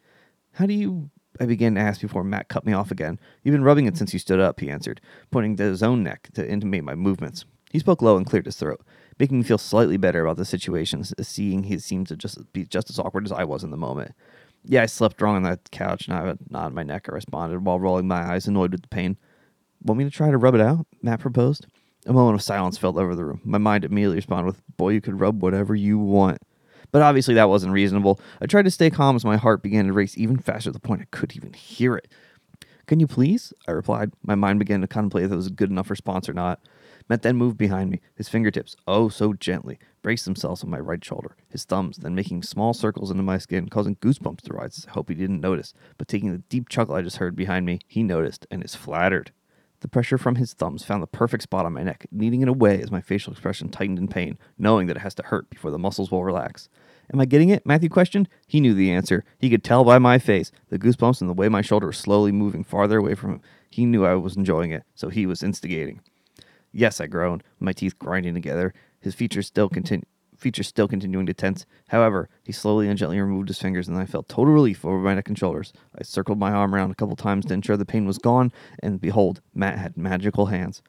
How 0.53 0.65
do 0.65 0.73
you. 0.73 1.09
I 1.39 1.45
began 1.45 1.75
to 1.75 1.81
ask 1.81 2.01
before 2.01 2.23
Matt 2.23 2.49
cut 2.49 2.65
me 2.65 2.73
off 2.73 2.89
again. 2.89 3.19
You've 3.43 3.53
been 3.53 3.63
rubbing 3.63 3.85
it 3.85 3.95
since 3.95 4.11
you 4.11 4.17
stood 4.17 4.39
up, 4.39 4.59
he 4.59 4.71
answered, 4.71 4.99
pointing 5.29 5.55
to 5.57 5.63
his 5.63 5.83
own 5.83 6.01
neck 6.01 6.29
to 6.33 6.49
intimate 6.49 6.83
my 6.83 6.95
movements. 6.95 7.45
He 7.71 7.79
spoke 7.79 8.01
low 8.01 8.17
and 8.17 8.25
cleared 8.25 8.45
his 8.45 8.55
throat, 8.55 8.81
making 9.19 9.37
me 9.37 9.43
feel 9.43 9.57
slightly 9.57 9.97
better 9.97 10.23
about 10.23 10.37
the 10.37 10.45
situation, 10.45 11.03
seeing 11.03 11.63
he 11.63 11.77
seemed 11.79 12.07
to 12.07 12.15
just 12.15 12.51
be 12.53 12.65
just 12.65 12.89
as 12.89 12.99
awkward 12.99 13.25
as 13.25 13.31
I 13.31 13.43
was 13.43 13.63
in 13.63 13.71
the 13.71 13.77
moment. 13.77 14.13
Yeah, 14.63 14.83
I 14.83 14.85
slept 14.85 15.21
wrong 15.21 15.35
on 15.35 15.43
that 15.43 15.71
couch, 15.71 16.07
and 16.07 16.17
I 16.17 16.25
had 16.25 16.37
a 16.39 16.51
knot 16.51 16.69
in 16.69 16.75
my 16.75 16.83
neck, 16.83 17.07
I 17.09 17.13
responded, 17.13 17.63
while 17.63 17.79
rolling 17.79 18.07
my 18.07 18.33
eyes, 18.33 18.47
annoyed 18.47 18.71
with 18.71 18.81
the 18.81 18.87
pain. 18.87 19.17
Want 19.83 19.97
me 19.99 20.03
to 20.05 20.11
try 20.11 20.31
to 20.31 20.37
rub 20.37 20.55
it 20.55 20.61
out? 20.61 20.85
Matt 21.01 21.19
proposed. 21.19 21.67
A 22.05 22.13
moment 22.13 22.35
of 22.35 22.41
silence 22.41 22.77
fell 22.77 22.97
over 22.97 23.15
the 23.15 23.25
room. 23.25 23.41
My 23.43 23.57
mind 23.57 23.83
immediately 23.83 24.15
responded 24.17 24.47
with, 24.47 24.61
Boy, 24.77 24.89
you 24.89 25.01
could 25.01 25.19
rub 25.19 25.41
whatever 25.41 25.75
you 25.75 25.97
want. 25.97 26.39
But 26.91 27.01
obviously, 27.01 27.33
that 27.35 27.49
wasn't 27.49 27.73
reasonable. 27.73 28.19
I 28.41 28.45
tried 28.45 28.65
to 28.65 28.71
stay 28.71 28.89
calm 28.89 29.15
as 29.15 29.25
my 29.25 29.35
heart 29.35 29.61
began 29.61 29.87
to 29.87 29.93
race 29.93 30.17
even 30.17 30.37
faster 30.37 30.69
to 30.69 30.71
the 30.71 30.79
point 30.79 31.01
I 31.01 31.07
couldn't 31.11 31.35
even 31.35 31.53
hear 31.53 31.95
it. 31.97 32.07
Can 32.87 33.01
you 33.01 33.07
please? 33.07 33.53
I 33.67 33.71
replied. 33.71 34.13
My 34.23 34.35
mind 34.35 34.59
began 34.59 34.79
to 34.81 34.87
contemplate 34.87 35.25
if 35.25 35.31
it 35.31 35.35
was 35.35 35.47
a 35.47 35.51
good 35.51 35.69
enough 35.69 35.89
response 35.89 36.29
or 36.29 36.33
not. 36.33 36.61
Matt 37.09 37.21
then 37.21 37.37
moved 37.37 37.57
behind 37.57 37.89
me, 37.89 38.01
his 38.15 38.27
fingertips, 38.27 38.75
oh 38.85 39.07
so 39.07 39.33
gently, 39.33 39.79
braced 40.01 40.25
themselves 40.25 40.63
on 40.63 40.69
my 40.69 40.79
right 40.79 41.03
shoulder, 41.03 41.35
his 41.49 41.63
thumbs 41.63 41.97
then 41.97 42.15
making 42.15 42.43
small 42.43 42.73
circles 42.73 43.11
into 43.11 43.23
my 43.23 43.37
skin, 43.37 43.69
causing 43.69 43.95
goosebumps 43.97 44.41
to 44.41 44.53
rise. 44.53 44.85
I 44.87 44.91
hope 44.91 45.09
he 45.09 45.15
didn't 45.15 45.41
notice, 45.41 45.73
but 45.97 46.07
taking 46.07 46.31
the 46.31 46.43
deep 46.49 46.67
chuckle 46.69 46.95
I 46.95 47.01
just 47.01 47.17
heard 47.17 47.35
behind 47.35 47.65
me, 47.65 47.79
he 47.87 48.03
noticed 48.03 48.45
and 48.51 48.63
is 48.63 48.75
flattered. 48.75 49.31
The 49.79 49.87
pressure 49.87 50.17
from 50.17 50.35
his 50.35 50.53
thumbs 50.53 50.83
found 50.83 51.03
the 51.03 51.07
perfect 51.07 51.43
spot 51.43 51.65
on 51.65 51.73
my 51.73 51.83
neck, 51.83 52.07
kneading 52.11 52.41
it 52.41 52.47
away 52.47 52.81
as 52.81 52.91
my 52.91 52.99
facial 52.99 53.31
expression 53.31 53.69
tightened 53.69 53.99
in 53.99 54.07
pain, 54.07 54.39
knowing 54.57 54.87
that 54.87 54.97
it 54.97 55.01
has 55.01 55.13
to 55.15 55.23
hurt 55.23 55.49
before 55.49 55.69
the 55.69 55.77
muscles 55.77 56.09
will 56.09 56.23
relax. 56.23 56.67
Am 57.13 57.21
I 57.21 57.25
getting 57.25 57.49
it? 57.49 57.65
Matthew 57.65 57.87
questioned. 57.87 58.27
He 58.47 58.59
knew 58.59 58.73
the 58.73 58.91
answer. 58.91 59.23
He 59.37 59.49
could 59.49 59.63
tell 59.63 59.83
by 59.83 59.99
my 59.99 60.17
face, 60.17 60.51
the 60.69 60.79
goosebumps, 60.79 61.21
and 61.21 61.29
the 61.29 61.33
way 61.33 61.47
my 61.47 61.61
shoulder 61.61 61.87
was 61.87 61.97
slowly 61.97 62.31
moving 62.31 62.63
farther 62.63 62.97
away 62.97 63.13
from 63.13 63.33
him. 63.33 63.41
He 63.69 63.85
knew 63.85 64.03
I 64.03 64.15
was 64.15 64.35
enjoying 64.35 64.71
it, 64.71 64.83
so 64.95 65.09
he 65.09 65.25
was 65.25 65.43
instigating. 65.43 66.01
Yes, 66.71 67.01
I 67.01 67.07
groaned, 67.07 67.43
my 67.59 67.73
teeth 67.73 67.97
grinding 67.97 68.33
together. 68.33 68.73
His 68.99 69.15
features 69.15 69.47
still 69.47 69.69
continued 69.69 70.05
features 70.37 70.67
still 70.67 70.87
continuing 70.87 71.25
to 71.25 71.33
tense. 71.33 71.65
However, 71.87 72.29
he 72.43 72.51
slowly 72.51 72.87
and 72.87 72.97
gently 72.97 73.19
removed 73.19 73.47
his 73.47 73.59
fingers, 73.59 73.87
and 73.87 73.97
I 73.97 74.05
felt 74.05 74.29
total 74.29 74.53
relief 74.53 74.85
over 74.85 74.99
my 74.99 75.15
neck 75.15 75.27
and 75.29 75.37
shoulders. 75.37 75.73
I 75.97 76.03
circled 76.03 76.37
my 76.37 76.51
arm 76.51 76.73
around 76.75 76.91
a 76.91 76.95
couple 76.95 77.15
times 77.15 77.45
to 77.47 77.53
ensure 77.53 77.75
the 77.75 77.85
pain 77.85 78.05
was 78.05 78.19
gone, 78.19 78.51
and 78.81 79.01
behold, 79.01 79.41
Matt 79.53 79.79
had 79.79 79.97
magical 79.97 80.47
hands. 80.47 80.81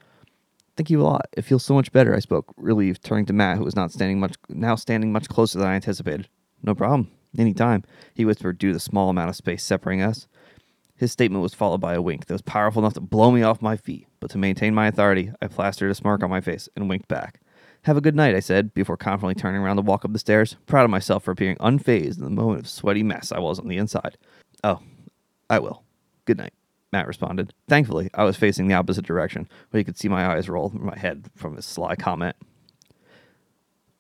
Thank 0.76 0.90
you 0.90 1.00
a 1.00 1.04
lot. 1.04 1.26
It 1.32 1.42
feels 1.42 1.64
so 1.64 1.75
much 1.75 1.92
better, 1.92 2.14
I 2.14 2.20
spoke, 2.20 2.52
relieved, 2.56 3.02
turning 3.02 3.26
to 3.26 3.32
Matt, 3.32 3.58
who 3.58 3.64
was 3.64 3.75
not 3.75 3.90
standing 3.90 4.20
much 4.20 4.35
now 4.49 4.76
standing 4.76 5.12
much 5.12 5.28
closer 5.28 5.58
than 5.58 5.68
I 5.68 5.75
anticipated. 5.75 6.28
No 6.62 6.75
problem. 6.75 7.11
Any 7.37 7.52
time, 7.52 7.85
he 8.14 8.25
whispered 8.25 8.58
due 8.58 8.68
to 8.68 8.75
the 8.75 8.80
small 8.80 9.11
amount 9.11 9.30
of 9.30 9.37
space 9.37 9.64
separating 9.64 10.02
us. 10.02 10.28
His 10.99 11.12
statement 11.12 11.43
was 11.43 11.55
followed 11.55 11.81
by 11.81 11.95
a 11.95 12.02
wink 12.02 12.26
that 12.26 12.35
was 12.35 12.43
powerful 12.43 12.83
enough 12.83 12.95
to 12.95 13.00
blow 13.00 13.31
me 13.31 13.43
off 13.43 13.62
my 13.62 13.76
feet, 13.76 14.09
but 14.19 14.31
to 14.31 14.38
maintain 14.38 14.75
my 14.75 14.88
authority, 14.88 15.31
I 15.40 15.47
plastered 15.47 15.93
a 15.93 15.95
smirk 15.95 16.25
on 16.25 16.28
my 16.28 16.40
face 16.40 16.69
and 16.75 16.88
winked 16.88 17.07
back. 17.07 17.40
Have 17.83 17.97
a 17.97 18.00
good 18.00 18.17
night, 18.17 18.35
I 18.35 18.40
said, 18.40 18.75
before 18.75 18.97
confidently 18.97 19.40
turning 19.40 19.61
around 19.61 19.76
to 19.76 19.83
walk 19.83 20.05
up 20.05 20.12
the 20.12 20.19
stairs, 20.19 20.57
proud 20.67 20.83
of 20.83 20.90
myself 20.90 21.23
for 21.23 21.31
appearing 21.31 21.57
unfazed 21.59 22.19
in 22.19 22.25
the 22.25 22.31
moment 22.31 22.62
of 22.62 22.69
sweaty 22.69 23.05
mess 23.05 23.31
I 23.31 23.38
was 23.38 23.61
on 23.61 23.69
the 23.69 23.76
inside. 23.76 24.19
Oh, 24.64 24.81
I 25.49 25.61
will. 25.61 25.85
Good 26.25 26.38
night, 26.38 26.52
Matt 26.93 27.07
responded. 27.07 27.55
Thankfully, 27.69 28.11
I 28.12 28.25
was 28.25 28.37
facing 28.37 28.67
the 28.67 28.75
opposite 28.75 29.07
direction, 29.07 29.49
where 29.71 29.78
he 29.78 29.85
could 29.85 29.97
see 29.97 30.09
my 30.09 30.26
eyes 30.26 30.49
roll 30.49 30.69
through 30.69 30.85
my 30.85 30.99
head 30.99 31.31
from 31.37 31.55
his 31.55 31.64
sly 31.64 31.95
comment. 31.95 32.35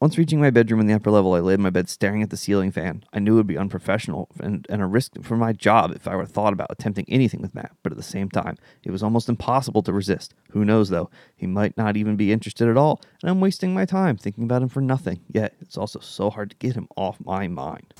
Once 0.00 0.16
reaching 0.16 0.40
my 0.40 0.48
bedroom 0.48 0.78
in 0.78 0.86
the 0.86 0.94
upper 0.94 1.10
level, 1.10 1.34
I 1.34 1.40
laid 1.40 1.54
in 1.54 1.62
my 1.62 1.70
bed 1.70 1.88
staring 1.88 2.22
at 2.22 2.30
the 2.30 2.36
ceiling 2.36 2.70
fan. 2.70 3.02
I 3.12 3.18
knew 3.18 3.32
it 3.32 3.38
would 3.38 3.46
be 3.48 3.58
unprofessional 3.58 4.28
and, 4.38 4.64
and 4.70 4.80
a 4.80 4.86
risk 4.86 5.20
for 5.22 5.36
my 5.36 5.52
job 5.52 5.90
if 5.90 6.06
I 6.06 6.14
were 6.14 6.24
thought 6.24 6.52
about 6.52 6.70
attempting 6.70 7.04
anything 7.08 7.42
with 7.42 7.52
Matt, 7.52 7.72
but 7.82 7.90
at 7.90 7.98
the 7.98 8.04
same 8.04 8.30
time, 8.30 8.58
it 8.84 8.92
was 8.92 9.02
almost 9.02 9.28
impossible 9.28 9.82
to 9.82 9.92
resist. 9.92 10.34
Who 10.50 10.64
knows, 10.64 10.90
though? 10.90 11.10
He 11.34 11.48
might 11.48 11.76
not 11.76 11.96
even 11.96 12.14
be 12.14 12.30
interested 12.30 12.68
at 12.68 12.76
all, 12.76 13.00
and 13.22 13.30
I'm 13.30 13.40
wasting 13.40 13.74
my 13.74 13.86
time 13.86 14.16
thinking 14.16 14.44
about 14.44 14.62
him 14.62 14.68
for 14.68 14.80
nothing. 14.80 15.18
Yet, 15.26 15.56
it's 15.60 15.76
also 15.76 15.98
so 15.98 16.30
hard 16.30 16.50
to 16.50 16.56
get 16.58 16.76
him 16.76 16.86
off 16.96 17.18
my 17.24 17.48
mind. 17.48 17.92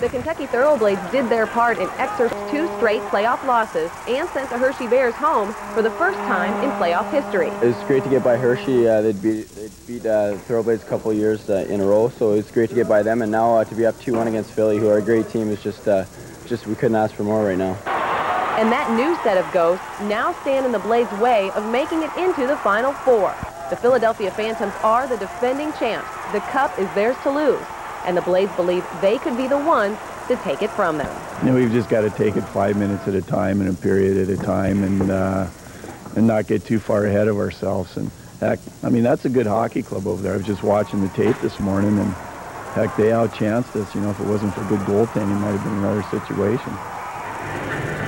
The 0.00 0.10
Kentucky 0.10 0.46
Thoroughblades 0.46 1.10
did 1.10 1.30
their 1.30 1.46
part 1.46 1.78
in 1.78 1.88
Exeter's 1.96 2.30
two 2.50 2.66
straight 2.76 3.00
playoff 3.04 3.42
losses 3.46 3.90
and 4.06 4.28
sent 4.28 4.50
the 4.50 4.58
Hershey 4.58 4.86
Bears 4.86 5.14
home 5.14 5.54
for 5.72 5.80
the 5.80 5.90
first 5.92 6.18
time 6.18 6.52
in 6.62 6.70
playoff 6.72 7.10
history. 7.10 7.48
It 7.48 7.74
was 7.74 7.84
great 7.86 8.04
to 8.04 8.10
get 8.10 8.22
by 8.22 8.36
Hershey. 8.36 8.86
Uh, 8.86 9.00
they'd 9.00 9.22
beat, 9.22 9.48
they'd 9.50 9.72
beat 9.86 10.04
uh, 10.04 10.34
Thoroughblades 10.46 10.82
a 10.82 10.86
couple 10.86 11.10
years 11.14 11.25
uh, 11.50 11.66
in 11.68 11.80
a 11.80 11.84
row, 11.84 12.08
so 12.08 12.32
it's 12.32 12.50
great 12.50 12.68
to 12.70 12.74
get 12.74 12.88
by 12.88 13.02
them. 13.02 13.22
And 13.22 13.32
now 13.32 13.56
uh, 13.56 13.64
to 13.64 13.74
be 13.74 13.84
up 13.86 13.94
2-1 13.96 14.28
against 14.28 14.52
Philly, 14.52 14.78
who 14.78 14.88
are 14.88 14.98
a 14.98 15.02
great 15.02 15.28
team, 15.28 15.50
is 15.50 15.62
just, 15.62 15.86
uh, 15.88 16.04
just 16.46 16.66
we 16.66 16.74
couldn't 16.74 16.96
ask 16.96 17.14
for 17.14 17.24
more 17.24 17.44
right 17.44 17.58
now. 17.58 17.74
And 18.58 18.72
that 18.72 18.90
new 18.96 19.14
set 19.22 19.36
of 19.36 19.52
ghosts 19.52 19.84
now 20.02 20.32
stand 20.42 20.64
in 20.64 20.72
the 20.72 20.78
Blades' 20.78 21.12
way 21.18 21.50
of 21.50 21.70
making 21.70 22.02
it 22.02 22.10
into 22.16 22.46
the 22.46 22.56
Final 22.58 22.92
Four. 22.92 23.34
The 23.70 23.76
Philadelphia 23.76 24.30
Phantoms 24.30 24.72
are 24.82 25.06
the 25.06 25.16
defending 25.18 25.72
champs. 25.74 26.08
The 26.32 26.40
cup 26.52 26.78
is 26.78 26.88
theirs 26.94 27.16
to 27.24 27.30
lose 27.30 27.62
and 28.06 28.16
the 28.16 28.22
Blades 28.22 28.52
believe 28.52 28.86
they 29.00 29.18
could 29.18 29.36
be 29.36 29.48
the 29.48 29.58
ones 29.58 29.98
to 30.28 30.36
take 30.36 30.62
it 30.62 30.70
from 30.70 30.96
them. 30.96 31.22
You 31.42 31.50
know, 31.50 31.56
we've 31.56 31.72
just 31.72 31.88
got 31.88 32.02
to 32.02 32.10
take 32.10 32.36
it 32.36 32.42
five 32.42 32.76
minutes 32.76 33.06
at 33.06 33.14
a 33.14 33.22
time 33.22 33.60
and 33.60 33.68
a 33.68 33.74
period 33.74 34.16
at 34.16 34.28
a 34.28 34.42
time 34.42 34.82
and 34.82 35.10
uh, 35.10 35.48
and 36.14 36.26
not 36.26 36.46
get 36.46 36.64
too 36.64 36.78
far 36.78 37.04
ahead 37.04 37.28
of 37.28 37.36
ourselves. 37.36 37.96
And 37.96 38.10
heck, 38.40 38.58
I 38.82 38.90
mean, 38.90 39.02
that's 39.02 39.24
a 39.24 39.28
good 39.28 39.46
hockey 39.46 39.82
club 39.82 40.06
over 40.06 40.22
there. 40.22 40.34
I 40.34 40.36
was 40.36 40.46
just 40.46 40.62
watching 40.62 41.00
the 41.00 41.08
tape 41.10 41.36
this 41.40 41.58
morning 41.60 41.98
and 41.98 42.12
heck, 42.74 42.94
they 42.96 43.10
outchanced 43.10 43.74
us. 43.76 43.94
You 43.94 44.00
know, 44.00 44.10
if 44.10 44.20
it 44.20 44.26
wasn't 44.26 44.54
for 44.54 44.64
good 44.64 44.80
goaltending, 44.80 45.36
it 45.36 45.40
might 45.40 45.52
have 45.52 45.64
been 45.64 45.78
another 45.78 46.02
situation. 46.04 46.72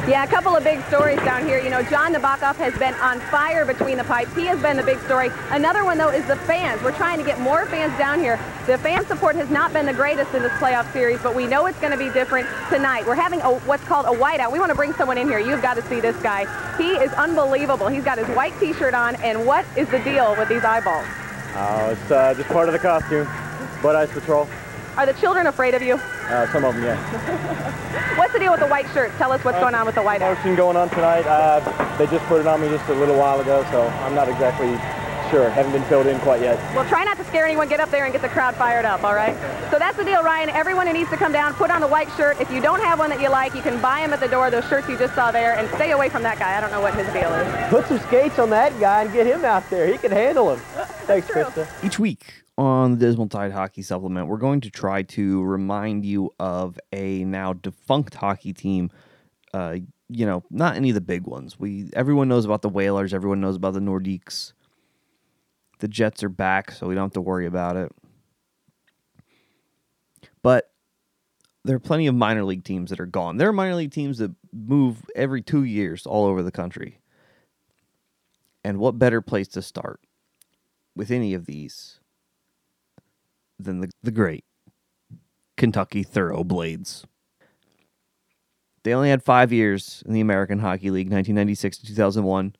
Yeah, 0.08 0.24
a 0.24 0.26
couple 0.26 0.56
of 0.56 0.64
big 0.64 0.82
stories 0.86 1.18
down 1.18 1.44
here. 1.44 1.60
You 1.60 1.68
know, 1.68 1.82
John 1.82 2.14
Nabokov 2.14 2.56
has 2.56 2.72
been 2.78 2.94
on 2.94 3.20
fire 3.28 3.66
between 3.66 3.98
the 3.98 4.04
pipes. 4.04 4.34
He 4.34 4.46
has 4.46 4.58
been 4.62 4.78
the 4.78 4.82
big 4.82 4.98
story. 5.00 5.28
Another 5.50 5.84
one, 5.84 5.98
though, 5.98 6.08
is 6.08 6.26
the 6.26 6.36
fans. 6.36 6.82
We're 6.82 6.96
trying 6.96 7.18
to 7.18 7.24
get 7.24 7.38
more 7.38 7.66
fans 7.66 7.92
down 7.98 8.18
here. 8.18 8.40
The 8.66 8.78
fan 8.78 9.04
support 9.04 9.36
has 9.36 9.50
not 9.50 9.74
been 9.74 9.84
the 9.84 9.92
greatest 9.92 10.32
in 10.32 10.42
this 10.42 10.52
playoff 10.52 10.90
series, 10.94 11.20
but 11.22 11.34
we 11.34 11.46
know 11.46 11.66
it's 11.66 11.78
going 11.78 11.92
to 11.92 11.98
be 11.98 12.08
different 12.08 12.48
tonight. 12.70 13.06
We're 13.06 13.16
having 13.16 13.42
a, 13.42 13.58
what's 13.66 13.84
called 13.84 14.06
a 14.06 14.18
whiteout. 14.18 14.50
We 14.50 14.58
want 14.58 14.70
to 14.70 14.74
bring 14.74 14.94
someone 14.94 15.18
in 15.18 15.28
here. 15.28 15.40
You've 15.40 15.60
got 15.60 15.74
to 15.74 15.82
see 15.88 16.00
this 16.00 16.16
guy. 16.22 16.46
He 16.78 16.92
is 16.92 17.12
unbelievable. 17.12 17.88
He's 17.88 18.04
got 18.04 18.16
his 18.16 18.28
white 18.28 18.58
T-shirt 18.58 18.94
on, 18.94 19.14
and 19.16 19.44
what 19.44 19.66
is 19.76 19.90
the 19.90 19.98
deal 19.98 20.34
with 20.36 20.48
these 20.48 20.64
eyeballs? 20.64 21.04
Oh, 21.54 21.90
it's 21.90 22.10
uh, 22.10 22.32
just 22.32 22.48
part 22.48 22.66
of 22.66 22.72
the 22.72 22.78
costume. 22.78 23.28
Bud 23.82 23.94
Ice 23.94 24.10
Patrol. 24.10 24.48
Are 24.96 25.04
the 25.04 25.12
children 25.12 25.48
afraid 25.48 25.74
of 25.74 25.82
you? 25.82 26.00
Uh, 26.28 26.50
some 26.52 26.64
of 26.64 26.74
them, 26.74 26.84
yeah. 26.84 28.18
what's 28.18 28.32
the 28.32 28.38
deal 28.38 28.52
with 28.52 28.60
the 28.60 28.66
white 28.66 28.86
shirt? 28.92 29.10
Tell 29.16 29.32
us 29.32 29.42
what's 29.44 29.56
uh, 29.56 29.60
going 29.60 29.74
on 29.74 29.86
with 29.86 29.94
the 29.94 30.02
white 30.02 30.20
Motion 30.20 30.54
going 30.54 30.76
on 30.76 30.90
tonight. 30.90 31.26
Uh, 31.26 31.60
they 31.96 32.06
just 32.06 32.24
put 32.26 32.40
it 32.40 32.46
on 32.46 32.60
me 32.60 32.68
just 32.68 32.88
a 32.90 32.94
little 32.94 33.16
while 33.16 33.40
ago, 33.40 33.66
so 33.70 33.86
I'm 34.04 34.14
not 34.14 34.28
exactly 34.28 34.68
sure. 35.30 35.48
Haven't 35.50 35.72
been 35.72 35.84
filled 35.84 36.06
in 36.06 36.18
quite 36.20 36.40
yet. 36.40 36.56
Well, 36.74 36.88
try 36.88 37.04
not 37.04 37.16
to 37.18 37.24
scare 37.24 37.46
anyone. 37.46 37.68
Get 37.68 37.80
up 37.80 37.90
there 37.90 38.04
and 38.04 38.12
get 38.12 38.22
the 38.22 38.28
crowd 38.28 38.54
fired 38.56 38.84
up, 38.84 39.04
all 39.04 39.14
right? 39.14 39.34
So 39.70 39.78
that's 39.78 39.96
the 39.96 40.04
deal, 40.04 40.22
Ryan. 40.22 40.50
Everyone 40.50 40.86
who 40.86 40.92
needs 40.92 41.10
to 41.10 41.16
come 41.16 41.32
down, 41.32 41.54
put 41.54 41.70
on 41.70 41.80
the 41.80 41.86
white 41.86 42.08
shirt. 42.16 42.40
If 42.40 42.50
you 42.50 42.60
don't 42.60 42.80
have 42.80 42.98
one 42.98 43.10
that 43.10 43.20
you 43.20 43.28
like, 43.28 43.54
you 43.54 43.62
can 43.62 43.80
buy 43.80 44.00
them 44.00 44.12
at 44.12 44.20
the 44.20 44.28
door, 44.28 44.50
those 44.50 44.66
shirts 44.68 44.88
you 44.88 44.98
just 44.98 45.14
saw 45.14 45.30
there, 45.30 45.56
and 45.58 45.68
stay 45.76 45.92
away 45.92 46.08
from 46.08 46.22
that 46.22 46.38
guy. 46.38 46.56
I 46.56 46.60
don't 46.60 46.70
know 46.70 46.80
what 46.80 46.94
his 46.94 47.06
deal 47.12 47.32
is. 47.34 47.70
Put 47.70 47.86
some 47.86 47.98
skates 48.00 48.38
on 48.38 48.50
that 48.50 48.78
guy 48.80 49.02
and 49.02 49.12
get 49.12 49.26
him 49.26 49.44
out 49.44 49.68
there. 49.70 49.86
He 49.86 49.98
can 49.98 50.12
handle 50.12 50.50
him. 50.52 50.58
Thanks, 51.06 51.28
Krista. 51.28 51.66
Each 51.84 51.98
week, 51.98 52.24
on 52.58 52.90
the 52.90 52.96
Dismal 52.96 53.28
Tide 53.28 53.52
Hockey 53.52 53.82
Supplement, 53.82 54.26
we're 54.26 54.36
going 54.36 54.60
to 54.62 54.70
try 54.70 55.04
to 55.04 55.42
remind 55.44 56.04
you 56.04 56.34
of 56.40 56.78
a 56.92 57.24
now 57.24 57.52
defunct 57.52 58.14
hockey 58.14 58.52
team. 58.52 58.90
Uh, 59.54 59.76
you 60.08 60.26
know, 60.26 60.42
not 60.50 60.74
any 60.74 60.90
of 60.90 60.94
the 60.94 61.00
big 61.00 61.24
ones. 61.26 61.58
We 61.58 61.88
everyone 61.94 62.28
knows 62.28 62.44
about 62.44 62.62
the 62.62 62.68
Whalers. 62.68 63.14
Everyone 63.14 63.40
knows 63.40 63.54
about 63.54 63.74
the 63.74 63.80
Nordiques. 63.80 64.54
The 65.78 65.86
Jets 65.86 66.24
are 66.24 66.28
back, 66.28 66.72
so 66.72 66.88
we 66.88 66.96
don't 66.96 67.04
have 67.04 67.12
to 67.12 67.20
worry 67.20 67.46
about 67.46 67.76
it. 67.76 67.92
But 70.42 70.72
there 71.64 71.76
are 71.76 71.80
plenty 71.80 72.08
of 72.08 72.16
minor 72.16 72.42
league 72.42 72.64
teams 72.64 72.90
that 72.90 72.98
are 72.98 73.06
gone. 73.06 73.36
There 73.36 73.48
are 73.48 73.52
minor 73.52 73.76
league 73.76 73.92
teams 73.92 74.18
that 74.18 74.32
move 74.52 75.04
every 75.14 75.42
two 75.42 75.62
years 75.62 76.06
all 76.06 76.26
over 76.26 76.42
the 76.42 76.50
country. 76.50 76.98
And 78.64 78.78
what 78.78 78.98
better 78.98 79.20
place 79.20 79.46
to 79.48 79.62
start 79.62 80.00
with 80.96 81.12
any 81.12 81.34
of 81.34 81.46
these 81.46 82.00
than 83.58 83.80
the, 83.80 83.90
the 84.02 84.10
great 84.10 84.44
Kentucky 85.56 86.04
Thoroughblades. 86.04 87.04
They 88.84 88.94
only 88.94 89.10
had 89.10 89.22
five 89.22 89.52
years 89.52 90.02
in 90.06 90.14
the 90.14 90.20
American 90.20 90.60
Hockey 90.60 90.90
League, 90.90 91.08
1996 91.08 91.78
to 91.78 91.86
2001. 91.86 92.54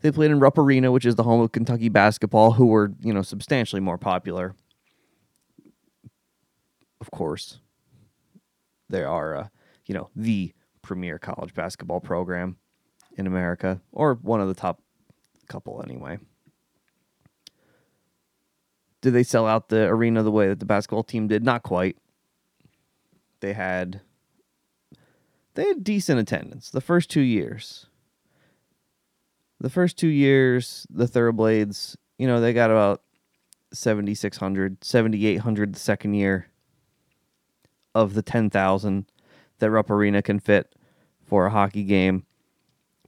They 0.00 0.10
played 0.10 0.30
in 0.30 0.40
Rupp 0.40 0.56
Arena, 0.56 0.90
which 0.90 1.04
is 1.04 1.16
the 1.16 1.24
home 1.24 1.40
of 1.40 1.52
Kentucky 1.52 1.88
basketball, 1.88 2.52
who 2.52 2.66
were, 2.66 2.92
you 3.02 3.12
know, 3.12 3.22
substantially 3.22 3.80
more 3.80 3.98
popular. 3.98 4.54
Of 7.00 7.10
course, 7.10 7.58
they 8.88 9.02
are, 9.02 9.36
uh, 9.36 9.48
you 9.86 9.94
know, 9.94 10.08
the 10.16 10.54
premier 10.82 11.18
college 11.18 11.52
basketball 11.52 12.00
program 12.00 12.56
in 13.16 13.26
America, 13.26 13.80
or 13.92 14.14
one 14.14 14.40
of 14.40 14.48
the 14.48 14.54
top 14.54 14.82
couple 15.48 15.82
anyway. 15.84 16.18
Did 19.00 19.12
they 19.12 19.22
sell 19.22 19.46
out 19.46 19.68
the 19.68 19.84
arena 19.84 20.22
the 20.22 20.30
way 20.30 20.48
that 20.48 20.60
the 20.60 20.66
basketball 20.66 21.02
team 21.02 21.28
did? 21.28 21.44
Not 21.44 21.62
quite. 21.62 21.96
They 23.40 23.54
had 23.54 24.02
they 25.54 25.66
had 25.66 25.82
decent 25.82 26.20
attendance 26.20 26.70
the 26.70 26.80
first 26.80 27.10
two 27.10 27.20
years. 27.20 27.86
The 29.58 29.70
first 29.70 29.98
two 29.98 30.08
years, 30.08 30.86
the 30.88 31.06
Thoroughblades, 31.06 31.96
you 32.18 32.26
know, 32.26 32.40
they 32.40 32.54
got 32.54 32.70
about 32.70 33.02
7,600, 33.72 34.82
7,800 34.82 35.74
the 35.74 35.78
second 35.78 36.14
year 36.14 36.46
of 37.94 38.14
the 38.14 38.22
10,000 38.22 39.06
that 39.58 39.70
Rupp 39.70 39.90
Arena 39.90 40.22
can 40.22 40.40
fit 40.40 40.74
for 41.22 41.46
a 41.46 41.50
hockey 41.50 41.84
game. 41.84 42.24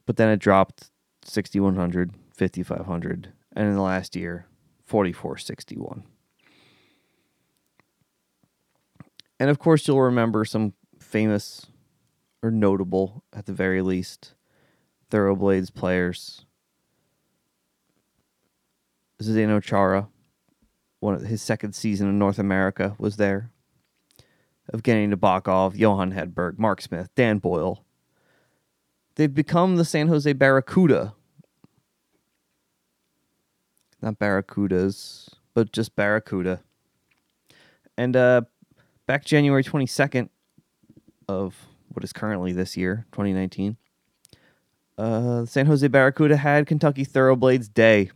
But 0.05 0.17
then 0.17 0.29
it 0.29 0.37
dropped 0.37 0.91
6,100, 1.23 2.13
5,500. 2.35 3.33
And 3.55 3.67
in 3.67 3.73
the 3.73 3.81
last 3.81 4.15
year, 4.15 4.45
4461. 4.93 6.03
And 9.39 9.49
of 9.49 9.57
course, 9.57 9.87
you'll 9.87 10.03
remember 10.03 10.45
some 10.45 10.73
famous 10.99 11.65
or 12.43 12.51
notable, 12.51 13.23
at 13.33 13.47
the 13.47 13.53
very 13.53 13.81
least, 13.81 14.35
Thoroughblades 15.09 15.73
players. 15.73 16.45
Zdeno 19.19 19.63
Chara, 19.63 20.09
one 20.99 21.15
of 21.15 21.21
his 21.21 21.41
second 21.41 21.73
season 21.73 22.07
in 22.07 22.19
North 22.19 22.37
America, 22.37 22.95
was 22.99 23.17
there. 23.17 23.49
Evgeny 24.71 25.11
Nabokov, 25.11 25.75
Johan 25.75 26.11
Hedberg, 26.11 26.59
Mark 26.59 26.81
Smith, 26.81 27.09
Dan 27.15 27.39
Boyle. 27.39 27.83
They've 29.15 29.33
become 29.33 29.77
the 29.77 29.85
San 29.85 30.07
Jose 30.09 30.31
Barracuda 30.33 31.15
not 34.03 34.19
barracudas, 34.19 35.29
but 35.53 35.71
just 35.71 35.95
barracuda. 35.95 36.61
And 37.97 38.15
uh, 38.15 38.41
back 39.07 39.25
January 39.25 39.63
22nd 39.63 40.29
of 41.27 41.55
what 41.89 42.03
is 42.03 42.13
currently 42.13 42.51
this 42.51 42.75
year, 42.75 43.05
2019, 43.11 43.77
uh, 44.97 45.45
San 45.45 45.65
Jose 45.65 45.87
Barracuda 45.87 46.37
had 46.37 46.67
Kentucky 46.67 47.05
Thoroughblades 47.05 47.73
Day, 47.73 48.11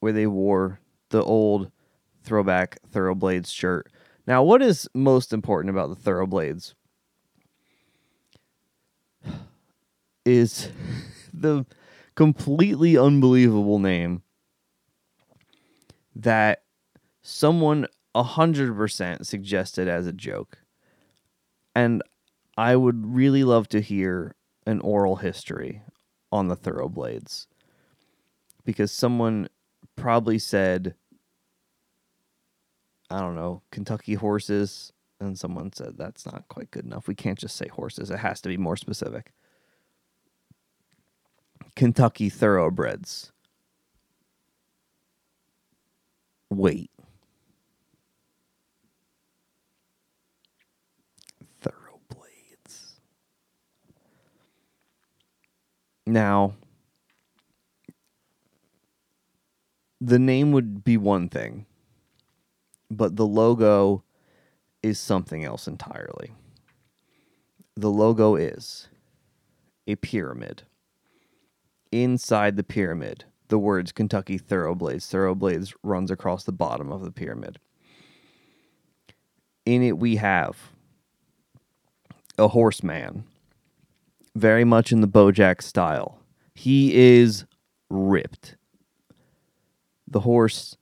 where 0.00 0.12
they 0.12 0.26
wore 0.26 0.80
the 1.10 1.22
old 1.22 1.70
throwback 2.22 2.78
Thoroughblades 2.92 3.52
shirt. 3.52 3.90
Now, 4.26 4.42
what 4.42 4.60
is 4.60 4.88
most 4.94 5.32
important 5.32 5.70
about 5.70 5.88
the 5.88 6.10
Thoroughblades 6.10 6.74
is 10.26 10.70
the 11.32 11.64
completely 12.18 12.98
unbelievable 12.98 13.78
name 13.78 14.24
that 16.16 16.64
someone 17.22 17.86
100% 18.16 19.24
suggested 19.24 19.86
as 19.86 20.04
a 20.04 20.12
joke. 20.12 20.58
And 21.76 22.02
I 22.56 22.74
would 22.74 23.06
really 23.06 23.44
love 23.44 23.68
to 23.68 23.80
hear 23.80 24.34
an 24.66 24.80
oral 24.80 25.14
history 25.14 25.82
on 26.32 26.48
the 26.48 26.56
Thoroughblades 26.56 27.46
because 28.64 28.90
someone 28.90 29.48
probably 29.94 30.40
said, 30.40 30.96
I 33.10 33.20
don't 33.20 33.36
know, 33.36 33.62
Kentucky 33.70 34.14
horses. 34.14 34.92
And 35.20 35.38
someone 35.38 35.72
said 35.72 35.96
that's 35.96 36.26
not 36.26 36.48
quite 36.48 36.72
good 36.72 36.84
enough. 36.84 37.06
We 37.06 37.14
can't 37.14 37.38
just 37.38 37.54
say 37.54 37.68
horses, 37.68 38.10
it 38.10 38.18
has 38.18 38.40
to 38.40 38.48
be 38.48 38.56
more 38.56 38.76
specific. 38.76 39.32
Kentucky 41.78 42.28
thoroughbreds. 42.28 43.30
Wait. 46.50 46.90
Thoroughblades. 51.62 52.94
Now, 56.04 56.54
the 60.00 60.18
name 60.18 60.50
would 60.50 60.82
be 60.82 60.96
one 60.96 61.28
thing, 61.28 61.64
but 62.90 63.14
the 63.14 63.24
logo 63.24 64.02
is 64.82 64.98
something 64.98 65.44
else 65.44 65.68
entirely. 65.68 66.32
The 67.76 67.90
logo 67.90 68.34
is 68.34 68.88
a 69.86 69.94
pyramid. 69.94 70.64
Inside 71.90 72.56
the 72.56 72.62
pyramid, 72.62 73.24
the 73.48 73.58
words 73.58 73.92
Kentucky 73.92 74.38
Thoroughblades. 74.38 75.08
Thoroughblades 75.08 75.74
runs 75.82 76.10
across 76.10 76.44
the 76.44 76.52
bottom 76.52 76.92
of 76.92 77.02
the 77.02 77.10
pyramid. 77.10 77.58
In 79.64 79.82
it, 79.82 79.98
we 79.98 80.16
have 80.16 80.70
a 82.38 82.48
horseman, 82.48 83.24
very 84.34 84.64
much 84.64 84.92
in 84.92 85.00
the 85.00 85.08
Bojack 85.08 85.62
style. 85.62 86.20
He 86.54 86.94
is 86.94 87.44
ripped. 87.90 88.56
The 90.06 90.20
horse 90.20 90.76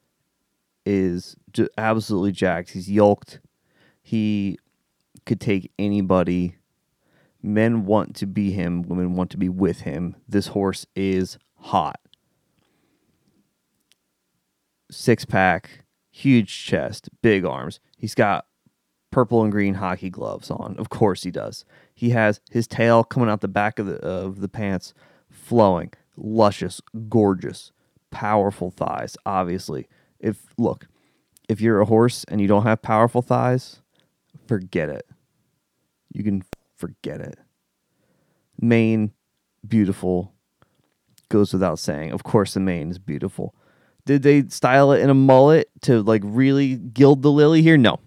is 0.85 1.37
absolutely 1.79 2.33
jacked. 2.33 2.71
He's 2.71 2.91
yoked. 2.91 3.41
He 4.03 4.59
could 5.25 5.41
take 5.41 5.73
anybody. 5.79 6.57
Men 7.47 7.87
want 7.87 8.17
to 8.17 8.27
be 8.27 8.51
him, 8.51 8.83
women 8.83 9.15
want 9.15 9.31
to 9.31 9.37
be 9.37 9.49
with 9.49 9.83
him. 9.83 10.17
This 10.29 10.49
horse 10.49 10.85
is 10.97 11.39
hot. 11.55 12.01
Six 14.91 15.25
pack, 15.25 15.85
huge 16.11 16.65
chest, 16.65 17.09
big 17.23 17.45
arms. 17.45 17.79
He's 17.97 18.17
got 18.17 18.47
purple 19.13 19.45
and 19.45 19.53
green 19.53 19.75
hockey 19.75 20.11
gloves 20.11 20.51
on. 20.51 20.75
Of 20.77 20.89
course 20.89 21.23
he 21.23 21.31
does. 21.31 21.65
He 21.95 22.11
has 22.11 22.41
his 22.51 22.67
tail 22.67 23.05
coming 23.05 23.29
out 23.29 23.43
the 23.43 23.49
back 23.49 23.79
of 23.79 23.87
the 23.87 23.99
of 24.05 24.41
the 24.41 24.49
pants, 24.49 24.93
flowing, 25.31 25.93
luscious, 26.17 26.81
gorgeous, 27.09 27.71
powerful 28.11 28.73
thighs. 28.73 29.17
Obviously, 29.25 29.87
if 30.19 30.47
look, 30.59 30.89
if 31.49 31.61
you're 31.61 31.81
a 31.81 31.87
horse 31.87 32.25
and 32.27 32.41
you 32.41 32.49
don't 32.49 32.65
have 32.65 32.83
powerful 32.83 33.23
thighs, 33.23 33.83
forget 34.49 34.89
it. 34.89 35.07
You 36.13 36.25
can 36.25 36.43
forget 36.77 37.21
it. 37.21 37.39
Mane, 38.61 39.13
beautiful, 39.67 40.33
goes 41.29 41.53
without 41.53 41.79
saying. 41.79 42.13
Of 42.13 42.25
course, 42.25 42.55
the 42.55 42.61
mane 42.61 42.91
is 42.91 42.99
beautiful. 42.99 43.55
Did 44.05 44.23
they 44.23 44.45
style 44.49 44.93
it 44.93 45.01
in 45.01 45.11
a 45.11 45.15
mullet 45.15 45.69
to 45.83 46.03
like 46.03 46.23
really 46.25 46.77
gild 46.77 47.23
the 47.23 47.31
lily 47.33 47.63
here? 47.63 47.77
No. 47.77 47.99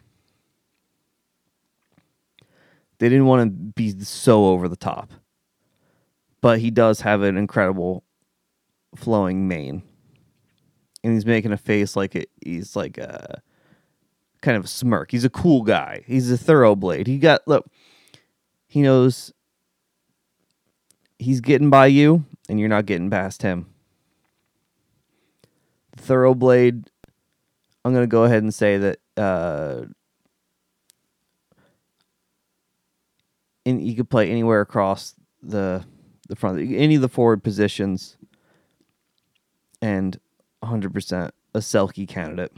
They 3.00 3.10
didn't 3.10 3.26
want 3.26 3.44
to 3.44 3.50
be 3.50 3.92
so 4.04 4.48
over 4.48 4.68
the 4.68 4.76
top. 4.76 5.12
But 6.42 6.60
he 6.60 6.72
does 6.72 7.02
have 7.02 7.22
an 7.22 7.38
incredible 7.38 8.04
flowing 8.96 9.48
mane. 9.48 9.84
And 11.04 11.14
he's 11.14 11.26
making 11.26 11.52
a 11.52 11.58
face 11.58 11.96
like 11.96 12.16
it, 12.16 12.30
he's 12.44 12.76
like 12.76 12.98
a 12.98 13.42
kind 14.42 14.58
of 14.58 14.66
a 14.66 14.68
smirk. 14.68 15.12
He's 15.12 15.26
a 15.26 15.30
cool 15.30 15.64
guy. 15.64 16.04
He's 16.08 16.32
a 16.32 16.38
thoroughblade. 16.38 17.08
He 17.08 17.18
got 17.18 17.48
look. 17.48 17.70
He 18.70 18.84
knows 18.84 19.34
he's 21.18 21.42
getting 21.42 21.72
by 21.72 21.88
you, 21.88 22.24
and 22.48 22.60
you're 22.60 22.70
not 22.70 22.86
getting 22.86 23.10
past 23.10 23.42
him. 23.42 23.66
Thoroughblade. 25.98 26.86
I'm 27.84 27.94
gonna 27.94 28.08
go 28.08 28.24
ahead 28.24 28.44
and 28.44 28.54
say 28.54 28.78
that. 28.78 29.00
Uh, 29.18 29.86
and 33.66 33.86
you 33.86 33.96
could 33.96 34.10
play 34.10 34.30
anywhere 34.30 34.62
across 34.62 35.16
the 35.42 35.84
the 36.28 36.36
front, 36.36 36.60
any 36.60 36.96
of 36.96 37.02
the 37.02 37.10
forward 37.10 37.44
positions, 37.44 38.18
and 39.82 40.20
100% 40.64 41.32
a 41.56 41.60
Selke 41.60 42.08
candidate 42.08 42.54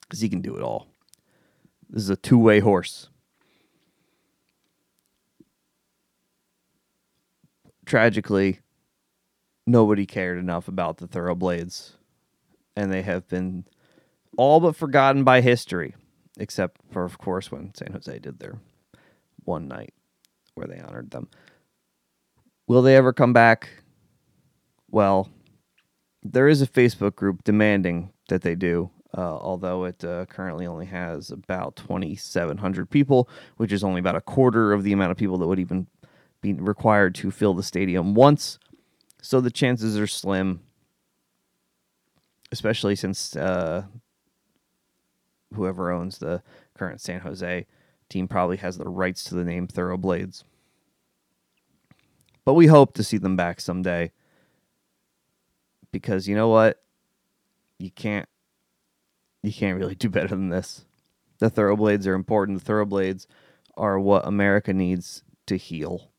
because 0.00 0.20
he 0.20 0.28
can 0.28 0.40
do 0.40 0.56
it 0.56 0.62
all. 0.62 0.88
This 1.88 2.02
is 2.02 2.10
a 2.10 2.16
two 2.16 2.38
way 2.38 2.58
horse. 2.58 3.08
Tragically, 7.84 8.60
nobody 9.66 10.06
cared 10.06 10.38
enough 10.38 10.68
about 10.68 10.98
the 10.98 11.06
thoroughblades, 11.08 11.92
and 12.76 12.92
they 12.92 13.02
have 13.02 13.28
been 13.28 13.64
all 14.36 14.60
but 14.60 14.76
forgotten 14.76 15.24
by 15.24 15.40
history, 15.40 15.94
except 16.38 16.80
for, 16.90 17.04
of 17.04 17.18
course, 17.18 17.50
when 17.50 17.74
San 17.74 17.92
Jose 17.92 18.18
did 18.18 18.38
their 18.38 18.58
one 19.44 19.68
night 19.68 19.92
where 20.54 20.66
they 20.66 20.80
honored 20.80 21.10
them. 21.10 21.28
Will 22.66 22.82
they 22.82 22.96
ever 22.96 23.12
come 23.12 23.32
back? 23.32 23.68
Well, 24.90 25.28
there 26.22 26.48
is 26.48 26.62
a 26.62 26.66
Facebook 26.66 27.14
group 27.16 27.44
demanding 27.44 28.12
that 28.28 28.42
they 28.42 28.54
do, 28.54 28.90
uh, 29.16 29.36
although 29.36 29.84
it 29.84 30.02
uh, 30.02 30.24
currently 30.26 30.66
only 30.66 30.86
has 30.86 31.30
about 31.30 31.76
2,700 31.76 32.88
people, 32.88 33.28
which 33.56 33.72
is 33.72 33.84
only 33.84 34.00
about 34.00 34.16
a 34.16 34.20
quarter 34.20 34.72
of 34.72 34.82
the 34.82 34.92
amount 34.92 35.10
of 35.10 35.18
people 35.18 35.36
that 35.38 35.46
would 35.46 35.58
even 35.58 35.86
be 36.44 36.52
required 36.52 37.14
to 37.14 37.30
fill 37.30 37.54
the 37.54 37.62
stadium 37.62 38.14
once. 38.14 38.58
So 39.22 39.40
the 39.40 39.50
chances 39.50 39.98
are 39.98 40.06
slim, 40.06 40.60
especially 42.52 42.94
since 42.96 43.34
uh, 43.34 43.84
whoever 45.54 45.90
owns 45.90 46.18
the 46.18 46.42
current 46.74 47.00
San 47.00 47.20
Jose 47.20 47.66
team 48.10 48.28
probably 48.28 48.58
has 48.58 48.76
the 48.76 48.88
rights 48.88 49.24
to 49.24 49.34
the 49.34 49.42
name 49.42 49.66
Thoroughblades. 49.66 50.44
But 52.44 52.52
we 52.52 52.66
hope 52.66 52.92
to 52.94 53.02
see 53.02 53.16
them 53.16 53.36
back 53.36 53.58
someday. 53.58 54.12
Because 55.92 56.28
you 56.28 56.36
know 56.36 56.48
what? 56.48 56.82
You 57.78 57.90
can't 57.90 58.28
you 59.42 59.52
can't 59.52 59.78
really 59.78 59.94
do 59.94 60.08
better 60.10 60.28
than 60.28 60.50
this. 60.50 60.84
The 61.38 61.50
thoroughblades 61.50 62.06
are 62.06 62.14
important. 62.14 62.62
The 62.62 62.70
thoroughblades 62.70 63.26
are 63.78 63.98
what 63.98 64.26
America 64.26 64.74
needs 64.74 65.22
to 65.46 65.56
heal. 65.56 66.10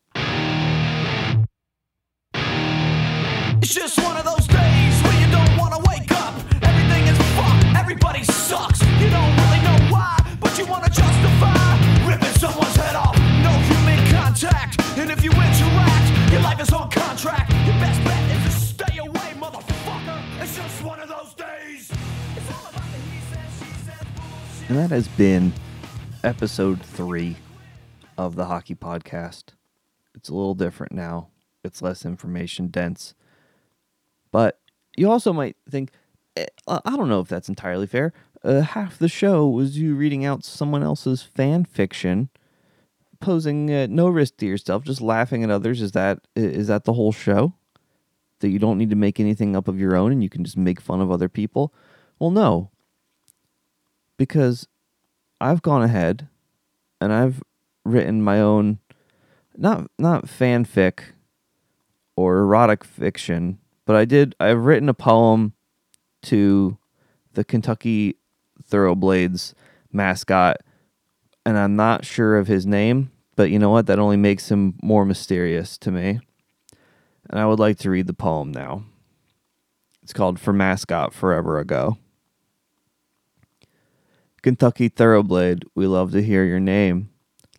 It's 3.66 3.74
just 3.74 4.00
one 4.04 4.16
of 4.16 4.24
those 4.24 4.46
days 4.46 5.02
where 5.02 5.20
you 5.20 5.32
don't 5.32 5.58
wanna 5.58 5.80
wake 5.90 6.12
up. 6.12 6.36
Everything 6.62 7.08
is 7.08 7.18
fucked, 7.34 7.66
everybody 7.76 8.24
sucks. 8.24 8.80
You 9.02 9.10
don't 9.10 9.36
really 9.42 9.62
know 9.66 9.90
why, 9.90 10.38
but 10.40 10.56
you 10.60 10.68
wanna 10.68 10.88
justify 10.88 11.76
someone's 12.38 12.76
head 12.76 12.96
off. 12.96 13.18
No 13.42 13.50
contact, 14.14 14.80
and 15.00 15.10
if 15.10 15.24
you 15.24 15.32
your 15.32 16.42
life 16.42 16.62
is 16.62 16.72
on 16.74 16.92
contract. 16.92 17.52
Your 17.66 17.74
best 17.82 18.04
bet 18.04 18.38
is 18.38 18.44
to 18.44 18.52
stay 18.52 18.98
away, 19.00 19.34
motherfucker. 19.34 20.44
It's 20.44 20.56
just 20.56 20.84
one 20.84 21.00
of 21.00 21.10
those 21.10 21.34
days. 21.34 21.92
And 24.70 24.78
that 24.78 24.92
has 24.92 25.08
been 25.08 25.54
episode 26.24 26.84
three 26.84 27.38
of 28.16 28.36
the 28.36 28.46
hockey 28.46 28.76
podcast. 28.76 29.56
It's 30.14 30.30
a 30.30 30.36
little 30.36 30.54
different 30.54 30.92
now, 30.92 31.30
it's 31.64 31.82
less 31.82 32.06
information 32.06 32.68
dense. 32.68 33.16
But 34.36 34.60
you 34.98 35.10
also 35.10 35.32
might 35.32 35.56
think, 35.70 35.92
eh, 36.36 36.48
I 36.68 36.98
don't 36.98 37.08
know 37.08 37.22
if 37.22 37.30
that's 37.30 37.48
entirely 37.48 37.88
fair. 37.88 38.12
Uh, 38.44 38.60
half 38.60 38.98
the 38.98 39.08
show 39.08 39.48
was 39.48 39.78
you 39.80 39.96
reading 39.96 40.26
out 40.26 40.44
someone 40.44 40.84
else's 40.84 41.22
fan 41.22 41.64
fiction, 41.64 42.28
posing 43.22 43.74
uh, 43.74 43.88
no 43.90 44.10
risk 44.10 44.36
to 44.40 44.46
yourself, 44.46 44.84
just 44.84 45.00
laughing 45.00 45.46
at 45.46 45.50
others. 45.50 45.82
Is 45.82 45.94
that 45.94 46.20
is 46.36 46.68
that 46.68 46.84
the 46.84 46.92
whole 46.92 47.14
show? 47.14 47.54
That 48.42 48.50
you 48.50 48.60
don't 48.60 48.78
need 48.78 48.90
to 48.90 48.98
make 48.98 49.22
anything 49.22 49.56
up 49.56 49.70
of 49.70 49.80
your 49.80 49.96
own 49.96 50.12
and 50.12 50.22
you 50.22 50.30
can 50.30 50.44
just 50.44 50.58
make 50.58 50.82
fun 50.82 51.00
of 51.00 51.10
other 51.10 51.30
people? 51.30 51.74
Well, 52.20 52.30
no. 52.30 52.72
Because 54.18 54.68
I've 55.40 55.62
gone 55.62 55.82
ahead 55.82 56.28
and 57.00 57.14
I've 57.14 57.42
written 57.86 58.22
my 58.22 58.42
own 58.42 58.80
not 59.56 59.90
not 59.98 60.26
fanfic 60.26 61.14
or 62.18 62.40
erotic 62.40 62.84
fiction, 62.84 63.60
but 63.86 63.96
I 63.96 64.06
did 64.06 64.36
I've 64.40 64.66
written 64.66 64.90
a 64.90 64.94
poem 64.94 65.54
to 66.24 66.78
the 67.34 67.44
Kentucky 67.44 68.18
Thoroughblades 68.70 69.54
mascot 69.92 70.58
and 71.46 71.58
I'm 71.58 71.76
not 71.76 72.06
sure 72.06 72.38
of 72.38 72.48
his 72.48 72.66
name, 72.66 73.12
but 73.36 73.52
you 73.52 73.60
know 73.60 73.70
what? 73.70 73.86
That 73.86 74.00
only 74.00 74.18
makes 74.18 74.50
him 74.50 74.76
more 74.82 75.06
mysterious 75.06 75.78
to 75.80 75.92
me. 75.92 76.20
And 77.30 77.40
I 77.40 77.46
would 77.46 77.60
like 77.60 77.78
to 77.80 77.90
read 77.90 78.08
the 78.08 78.14
poem 78.14 78.52
now. 78.52 78.84
It's 80.02 80.14
called 80.14 80.40
For 80.40 80.54
Mascot 80.54 81.14
Forever 81.14 81.60
Ago. 81.60 81.98
Kentucky 84.42 84.90
Thoroughblade, 84.90 85.64
we 85.74 85.88
love 85.88 86.12
to 86.12 86.22
hear 86.22 86.44
your 86.44 86.60
name. 86.60 87.10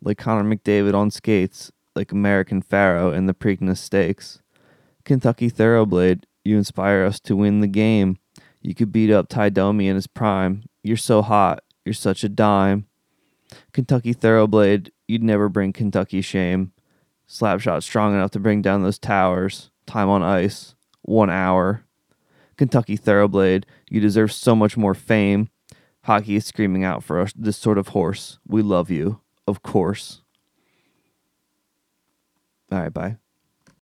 Like 0.01 0.17
Connor 0.17 0.55
McDavid 0.55 0.93
on 0.93 1.11
skates, 1.11 1.71
like 1.95 2.11
American 2.11 2.61
Pharoah 2.61 3.13
in 3.13 3.25
the 3.25 3.33
Preakness 3.33 3.79
Stakes. 3.79 4.41
Kentucky 5.07 5.49
Thoroughblade, 5.49 6.25
you 6.43 6.57
inspire 6.57 7.05
us 7.05 7.21
to 7.21 7.37
win 7.37 7.61
the 7.61 7.67
game. 7.67 8.17
You 8.61 8.75
could 8.75 8.91
beat 8.91 9.09
up 9.09 9.29
Ty 9.29 9.51
Domi 9.51 9.87
in 9.87 9.95
his 9.95 10.05
prime. 10.05 10.65
You're 10.83 10.97
so 10.97 11.21
hot. 11.21 11.63
You're 11.85 11.93
such 11.93 12.25
a 12.25 12.29
dime. 12.29 12.87
Kentucky 13.71 14.13
Thoroughblade, 14.13 14.89
you'd 15.07 15.23
never 15.23 15.47
bring 15.47 15.71
Kentucky 15.71 16.19
shame. 16.19 16.73
Slapshot 17.25 17.83
strong 17.83 18.15
enough 18.15 18.31
to 18.31 18.39
bring 18.39 18.61
down 18.61 18.83
those 18.83 18.99
towers. 18.99 19.71
Time 19.85 20.09
on 20.09 20.23
ice, 20.23 20.75
one 21.03 21.29
hour. 21.29 21.85
Kentucky 22.57 22.97
Thoroughblade, 22.97 23.63
you 23.89 24.01
deserve 24.01 24.33
so 24.33 24.57
much 24.57 24.75
more 24.75 24.93
fame. 24.93 25.47
Hockey 26.01 26.35
is 26.35 26.45
screaming 26.45 26.83
out 26.83 27.01
for 27.01 27.21
us, 27.21 27.31
this 27.33 27.55
sort 27.55 27.77
of 27.77 27.89
horse. 27.89 28.39
We 28.45 28.61
love 28.61 28.91
you, 28.91 29.21
of 29.47 29.63
course. 29.63 30.23
All 32.69 32.79
right, 32.79 32.93
bye. 32.93 33.15